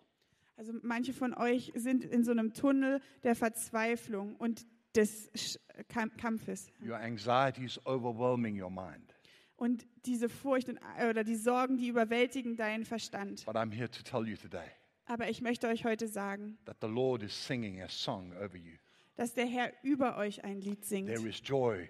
[0.57, 6.17] Also manche von euch sind in so einem Tunnel der Verzweiflung und des Sch- Kamp-
[6.17, 6.69] Kampfes.
[6.83, 9.15] Your anxiety is overwhelming your mind.
[9.57, 10.79] Und diese Furcht und,
[11.09, 13.45] oder die Sorgen, die überwältigen deinen Verstand.
[13.47, 14.69] But I'm here to tell you today
[15.07, 18.77] Aber ich möchte euch heute sagen, that the Lord is singing a song over you.
[19.17, 21.09] dass der Herr über euch ein Lied singt.
[21.15, 21.89] There is joy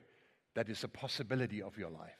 [0.55, 2.16] that is a possibility of your life,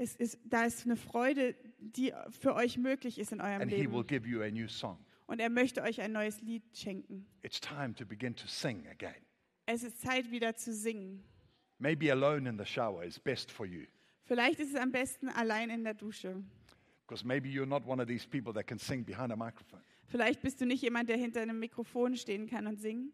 [0.00, 3.78] Es ist, da ist eine Freude, die für euch möglich ist in eurem and He
[3.90, 4.06] will Leben.
[4.06, 4.98] give you a new song.
[5.26, 7.26] Und er möchte euch ein neues Lied schenken.
[7.42, 9.14] It's time to begin to sing again.
[9.66, 11.22] Es ist Zeit, wieder zu singen.
[11.78, 13.84] Maybe alone in the shower is best for you,
[14.24, 16.42] Vielleicht ist es am besten allein in der Dusche.
[17.06, 19.82] because maybe you're not one of these people that can sing behind a microphone.
[20.06, 23.12] Vielleicht bist du nicht jemand, der hinter einem Mikrofon stehen kann und singen.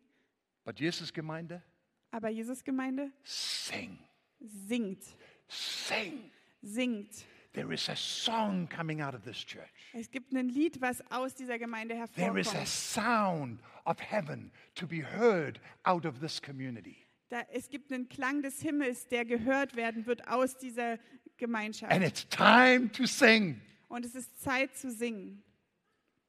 [0.64, 1.62] But Jesus Gemeinde,
[2.11, 3.99] Aber Jesus-Gemeinde sing,
[4.40, 5.03] singt,
[5.49, 6.31] sing.
[6.64, 7.24] Singt.
[7.53, 9.70] There is a song coming out of this church.
[9.92, 12.66] Es gibt ein Lied, was aus dieser Gemeinde There is a hervorkommt.
[12.66, 16.96] sound of heaven to be heard out of this community.
[17.29, 20.98] Da, es gibt einen Klang des Himmels, der gehört werden wird aus dieser
[21.37, 21.93] Gemeinschaft.
[21.93, 23.61] And it's time to sing.
[23.88, 25.43] Und es ist Zeit zu singen.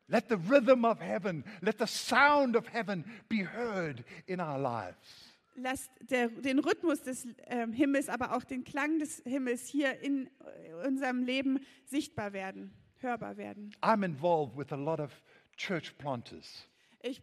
[0.07, 5.24] Let the rhythm of heaven, let the sound of heaven be heard in our lives.
[5.55, 10.27] Lasst der, den Rhythmus des ähm, Himmels, aber auch den Klang des Himmels hier in
[10.27, 13.73] äh, unserem Leben sichtbar werden, hörbar werden.
[13.81, 15.11] I'm involved with a lot of
[15.55, 16.67] church planters,
[17.01, 17.21] Ich,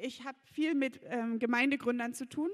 [0.00, 2.50] ich habe viel mit ähm, Gemeindegründern zu tun.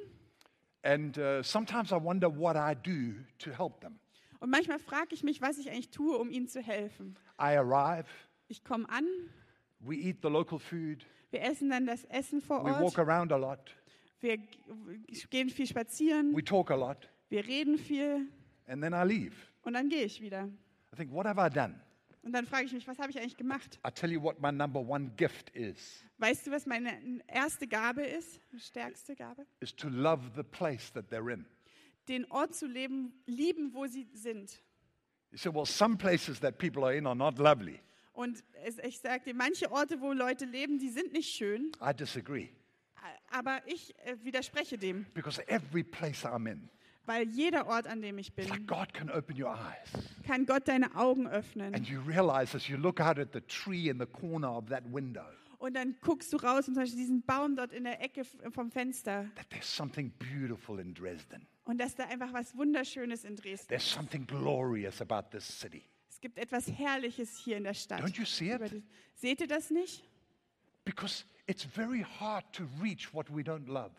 [0.82, 4.00] And uh, sometimes I wonder what I do to help them.
[4.40, 7.16] Und manchmal frage ich mich, was ich eigentlich tue, um ihnen zu helfen.
[7.38, 8.08] I arrive,
[8.48, 9.04] Ich komme an,
[9.78, 13.32] we eat the local food, wir essen dann das Essen vor we walk Ort, around
[13.32, 13.76] a lot,
[14.20, 14.38] wir
[15.30, 18.28] gehen viel spazieren, we talk a lot, wir reden viel
[18.66, 19.34] and then I leave.
[19.62, 20.48] und dann gehe ich wieder.
[20.92, 21.80] I think, what have I done?
[22.22, 23.78] Und dann frage ich mich, was habe ich eigentlich gemacht?
[23.86, 28.02] I tell you what my number one gift is Weißt du, was meine erste Gabe
[28.02, 29.46] ist, die stärkste Gabe?
[29.60, 31.46] is to love the place that they're in.
[32.08, 34.62] Den Ort zu leben, lieben, wo sie sind.
[35.30, 37.80] You say, well, some places that people are in are not lovely.
[38.12, 38.42] Und
[38.84, 42.50] ich sage dir, manche Orte, wo Leute leben, die sind nicht schön, I disagree
[43.30, 46.68] aber ich äh, widerspreche dem, because every place I'm in,
[47.06, 50.46] weil jeder Ort, an dem ich it's like bin, God can open your eyes kann
[50.46, 51.74] Gott deine Augen öffnen.
[51.74, 54.82] and you realize as you look out at the tree in the corner of that
[54.92, 55.24] window
[55.58, 58.70] Und dann guckst du raus und zum Beispiel diesen Baum dort in der Ecke vom
[58.70, 61.46] Fenster that there's something beautiful in Dresden.
[61.64, 65.82] und dass da einfach was Wunderschönes in Dresden There's something glorious about this city.
[66.08, 68.00] Es gibt etwas Herrliches hier in der Stadt.
[68.02, 68.82] Don't you see it?
[69.14, 70.02] Seht ihr das nicht?
[70.84, 73.92] Because it's very hard to reach what we don't love.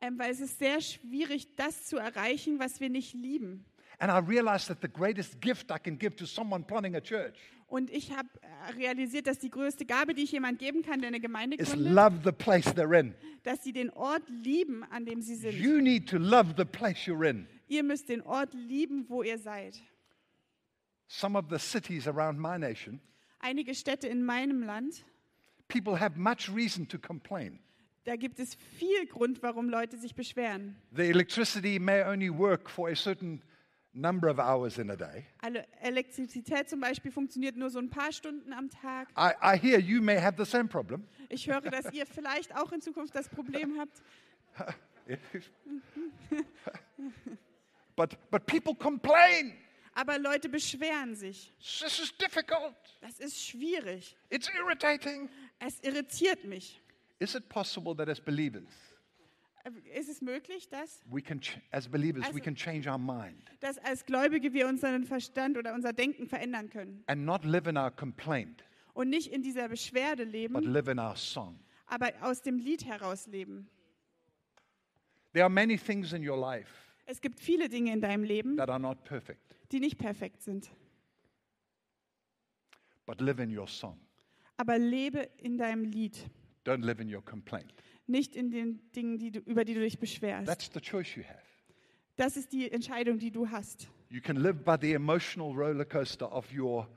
[0.00, 3.64] Ähm, weil es ist sehr schwierig, das zu erreichen, was wir nicht lieben.
[3.98, 7.34] And I realize that the greatest gift I can give to someone planning a church
[7.68, 11.08] Und ich habe äh, realisiert, dass die größte Gabe, die ich jemand geben kann, der
[11.08, 13.14] eine Gemeinde is gründet, love the place they're in.
[13.42, 15.54] dass sie den Ort lieben, an dem sie sind.
[15.54, 17.48] You need to love the place you're in.
[17.68, 19.80] Ihr müsst den Ort lieben, wo ihr seid.
[21.08, 23.00] Some of the cities around my nation,
[23.38, 25.04] Einige Städte in meinem Land,
[25.68, 27.60] people have much reason to complain.
[28.06, 30.76] da gibt es viel Grund, warum Leute sich beschweren.
[30.94, 33.42] The electricity may only work for a certain
[33.92, 35.26] number of hours in a day.
[35.42, 39.08] Alle Elektrizität zum Beispiel funktioniert nur so ein paar Stunden am Tag.
[39.16, 41.04] I, I hear you may have the same problem.
[41.28, 44.02] Ich höre, dass ihr vielleicht auch in Zukunft das Problem habt.
[47.96, 49.52] but, but people complain.
[49.94, 51.54] Aber Leute beschweren sich.
[51.58, 52.74] This is difficult.
[53.00, 54.14] Das ist schwierig.
[54.28, 55.30] It's irritating.
[55.58, 56.80] Es irritiert mich.
[57.18, 58.64] Is it possible that as believers,
[59.64, 61.40] Äh, Ist es möglich, dass, we can,
[61.72, 65.74] as believers, we Also- can change our mind dass als Gläubige wir unseren Verstand oder
[65.74, 68.62] unser Denken verändern können and not live in our complaint,
[68.94, 71.58] und nicht in dieser Beschwerde but leben, live in our song?
[71.86, 73.68] aber aus dem Lied heraus leben?
[75.32, 76.70] There are many things in your life
[77.06, 80.70] Es gibt viele Dinge in deinem Leben, that are not perfect, die nicht perfekt sind,
[83.04, 83.98] but live in your song.
[84.56, 86.16] Aber lebe in deinem Lied,
[86.64, 87.72] Don't live in your complaint.
[88.06, 90.46] nicht in den Dingen, die du, über die du dich beschwerst.
[90.46, 91.42] That's the choice you have.
[92.16, 93.88] Das ist die Entscheidung, die du hast.
[94.08, 96.88] You can live by the emotional roller coaster of your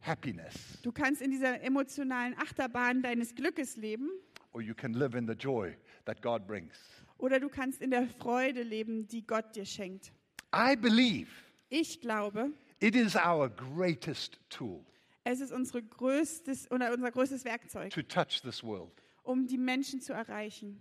[0.00, 4.10] happiness, Du kannst in dieser emotionalen Achterbahn deines Glückes leben
[4.52, 6.76] or you can live in the joy that God brings.
[7.18, 10.12] oder du kannst in der Freude leben, die Gott dir schenkt.
[10.54, 11.28] I believe
[11.68, 14.84] Ich glaube, it is our greatest tool
[15.28, 18.92] es ist unsere größtes, oder unser größtes Werkzeug, to touch this world.
[19.24, 20.80] um die Menschen zu erreichen.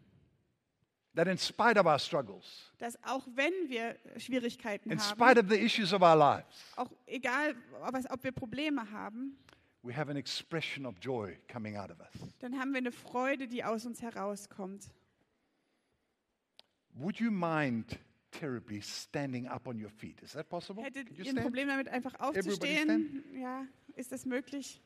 [1.15, 5.49] That in spite of our struggles, Dass auch wenn wir Schwierigkeiten in haben, spite of
[5.49, 7.55] the issues of our lives, auch egal,
[7.91, 9.37] was, ob wir Probleme haben,
[9.81, 12.33] we have an expression of joy coming out of us.
[12.39, 14.91] dann haben wir eine Freude, die aus uns herauskommt.
[16.97, 17.97] Would you mind
[18.39, 20.21] terribly standing up on your feet?
[20.21, 20.83] Is that possible?
[20.83, 21.35] Hättet ihr ein?
[21.35, 23.23] Problem damit, einfach aufzustehen?
[23.33, 23.65] Ja,
[23.95, 24.81] ist das möglich?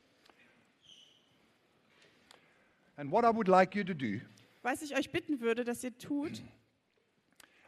[2.96, 4.20] And what I would like you to do,
[4.62, 6.42] Was ich euch bitten würde, dass ihr tut,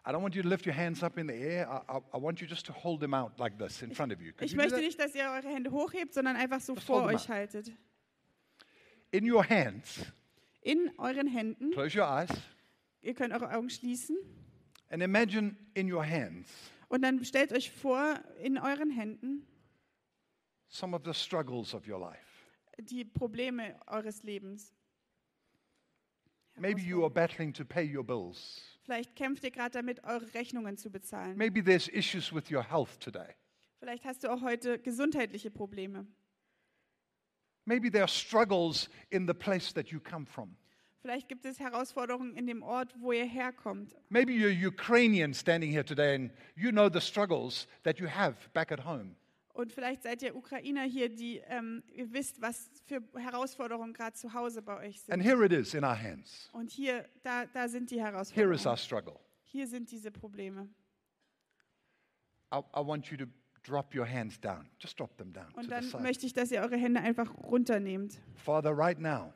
[0.05, 1.69] I don't want you to lift your hands up in the air.
[1.69, 4.21] I, I, I want you just to hold them out like this in front of
[4.21, 4.33] you.
[4.33, 7.05] Could ich you möchte nicht, dass ihr eure Hände hochhebt, sondern einfach so Just vor
[7.05, 7.73] euch haltet.
[9.13, 10.07] In your hands,
[10.63, 12.31] In euren Händen, close your eyes,
[13.01, 14.17] ihr könnt eure Augen schließen
[14.93, 16.49] and imagine in your hands
[16.89, 19.47] und dann stellt euch vor, in euren Händen
[20.69, 22.47] some of the struggles of your life.
[22.79, 24.73] die Probleme eures Lebens.
[26.57, 28.61] Maybe you are battling to pay your bills.
[28.85, 31.37] Vielleicht kämpft ihr gerade damit, eure Rechnungen zu bezahlen.
[31.37, 33.35] Maybe there's issues with your health today.
[33.79, 36.07] Vielleicht hast du auch heute gesundheitliche Probleme.
[37.65, 40.57] Maybe there are struggles in the place that you come from.
[41.03, 43.95] Vielleicht gibt es Herausforderungen in dem Ort, wo ihr herkommt.
[44.09, 48.71] Maybe you're Ukrainian standing here today and you know the struggles that you have back
[48.71, 49.17] at home.
[49.55, 54.33] Und vielleicht seid ihr Ukrainer hier, die ähm, ihr wisst, was für Herausforderungen gerade zu
[54.33, 55.23] Hause bei euch And sind.
[55.23, 56.49] here it is in our hands.
[56.53, 58.67] Und hier, da, da sind die Here is Herausforderungen.
[58.69, 59.19] our struggle.
[59.43, 60.69] Hier sind diese Probleme.
[62.55, 63.27] I, I want you to
[63.63, 64.69] drop your hands down.
[64.79, 66.03] Just drop them down to Und the dann side.
[66.03, 68.21] möchte ich, dass ihr eure Hände einfach runternehmt.
[68.37, 69.35] Father, right now,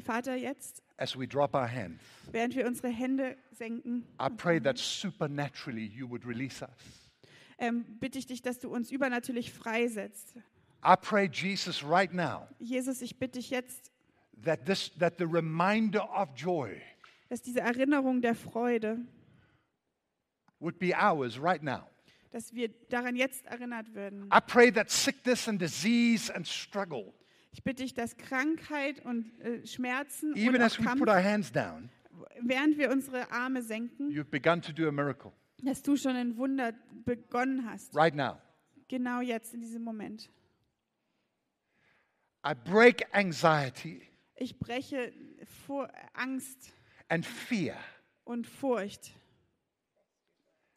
[0.00, 2.00] Vater, jetzt, as we drop our hands,
[2.32, 6.70] während wir unsere Hände senken, I pray that supernaturally you would release us.
[7.58, 10.34] ähm, bitte ich dich, dass du uns übernatürlich freisetzt.
[10.82, 13.90] I pray, Jesus, right now, Jesus, ich bitte dich jetzt,
[14.44, 16.80] that, this, that the reminder of joy
[17.28, 18.98] dass diese Erinnerung der Freude,
[20.58, 21.82] would be ours right now.
[22.32, 24.28] dass wir daran jetzt erinnert werden.
[24.32, 27.12] I pray that sickness and disease and struggle,
[27.52, 31.22] Ich bitte dich, dass Krankheit und äh, Schmerzen even und as we Kampf, put our
[31.22, 31.90] hands down,
[32.40, 35.32] während wir unsere Arme senken, you've begun to do a miracle
[35.62, 36.72] dass du schon ein Wunder
[37.04, 37.94] begonnen hast.
[37.94, 38.40] right now.
[38.88, 40.30] Genau jetzt, in diesem Moment.
[42.46, 44.02] I break anxiety
[44.36, 45.12] Ich breche
[45.66, 46.72] vor Angst
[47.08, 47.76] and fear
[48.24, 49.12] und Furcht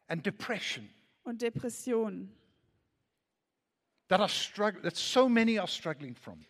[0.08, 0.88] and depression
[1.22, 2.30] und Depression,
[4.08, 6.44] that are strugg- that so many are struggling from.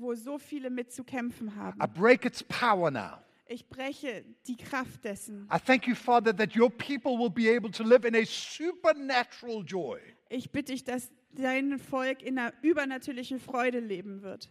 [0.00, 1.80] Wo so viele mit zu kämpfen haben.
[1.82, 3.18] I break its power now.
[3.46, 5.48] Ich breche die Kraft dessen.
[5.50, 9.64] I thank you, Father, that your people will be able to live in a supernatural
[9.64, 9.98] joy.
[10.28, 14.50] Ich bitte dich, dass dein Volk in einer übernatürlichen Freude leben wird.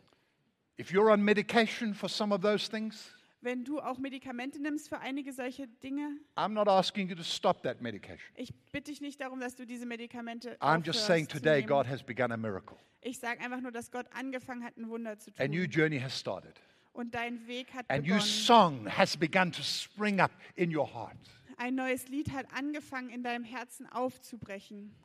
[0.79, 4.99] If you're on medication for some of those things, Wenn du auch Medikamente nimmst für
[4.99, 8.19] einige solche Dinge, I'm not asking you to stop that medication.
[8.35, 11.61] ich bitte dich nicht darum, dass du diese Medikamente I'm just saying today.
[11.61, 12.77] God has begun a miracle.
[13.01, 15.71] Ich sage einfach nur, dass Gott angefangen hat, ein Wunder zu A new tun.
[15.71, 16.59] journey has started.
[16.93, 18.21] Und dein Weg hat A new begonnen.
[18.21, 21.15] song has begun to spring up in your heart.
[21.57, 24.95] Ein neues Lied hat angefangen, in deinem Herzen aufzubrechen.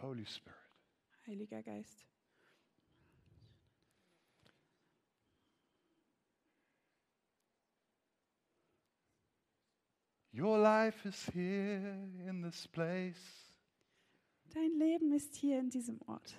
[0.00, 0.65] Holy Spirit.
[1.26, 2.06] Heiliger Geist.
[10.32, 11.96] Your life is here
[12.28, 13.52] in this place.
[14.54, 16.34] Dein Leben ist hier in diesem Ort.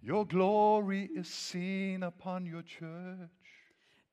[0.00, 3.30] Your glory is seen upon your church.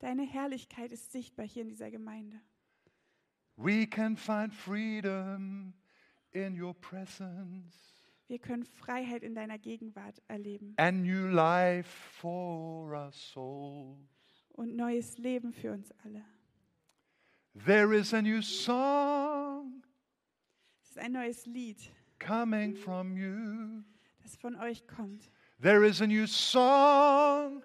[0.00, 2.40] Deine Herrlichkeit ist sichtbar hier in dieser Gemeinde.
[3.56, 5.72] We can find freedom
[6.32, 7.89] in your presence
[8.30, 11.88] Wir können Freiheit in deiner Gegenwart erleben and new life
[12.20, 13.98] for our souls.
[14.50, 16.24] und neues Leben für uns alle.
[17.66, 19.82] There is a new song
[20.84, 21.78] Es ist ein neues Lied,
[22.20, 23.82] coming from you.
[24.22, 25.28] das von euch kommt.
[25.60, 27.64] There is a new song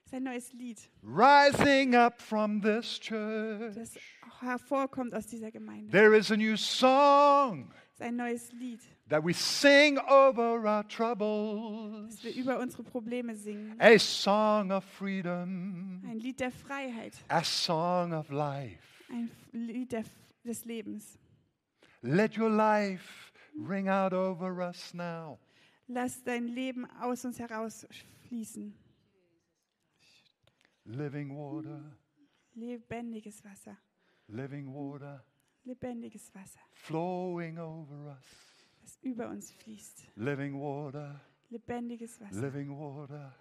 [0.00, 3.74] Es ist ein neues Lied, rising up from this church.
[3.74, 3.98] das
[4.40, 5.90] hervorkommt aus dieser Gemeinde.
[5.90, 7.70] There is a new song
[8.02, 12.16] ein neues Lied, that we sing over our troubles.
[12.16, 13.74] das wir über unsere Probleme singen.
[13.80, 18.78] A song of freedom, Ein Lied der Freiheit, a song of life.
[19.10, 20.04] ein Lied der,
[20.44, 21.18] des Lebens.
[22.02, 25.38] Let your life ring out over us now.
[25.88, 28.74] Lass dein Leben aus uns herausfließen.
[30.84, 31.80] Living water,
[32.54, 33.76] Lebendiges Wasser,
[34.28, 35.22] living water
[35.64, 38.24] lebendiges Wasser, flowing over us.
[38.82, 40.04] das über uns fließt.
[40.16, 43.34] Living water, Lebendiges Wasser, living water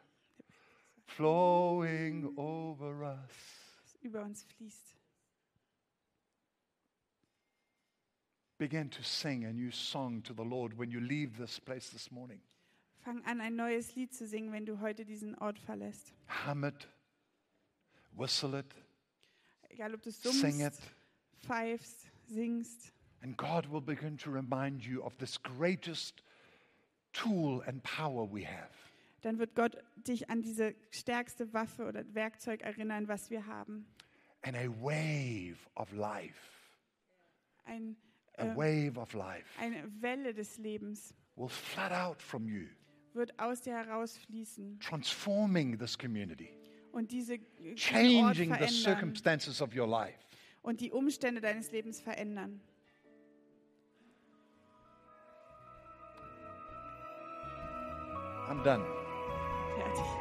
[1.05, 3.31] flowing over us.
[3.83, 4.95] das über uns fließt.
[8.57, 12.11] Begin to sing a new song to the Lord when you leave this place this
[12.11, 12.39] morning.
[13.03, 16.13] Fang an, ein neues Lied zu singen, wenn du heute diesen Ort verlässt.
[16.45, 16.87] Hum it,
[18.15, 18.75] whistle it,
[19.69, 20.73] Egal, ob du sing it.
[21.39, 22.93] pfeifst, singst.
[23.21, 26.23] And God will begin to remind you of this greatest
[27.13, 28.71] tool and power we have.
[29.21, 33.85] Dann wird Gott dich an diese stärkste Waffe oder Werkzeug erinnern, was wir haben.
[34.43, 36.33] And a wave of life,
[37.65, 37.95] Ein,
[38.37, 42.65] a äh, wave of life eine Welle des Lebens will flood out from you,
[43.13, 46.49] wird aus dir herausfließen transforming this community,
[46.91, 50.17] und diese Ort changing the circumstances of your life.
[50.61, 52.61] Und die Umstände deines Lebens verändern.
[58.49, 58.83] I'm done.
[59.75, 60.20] Fertig.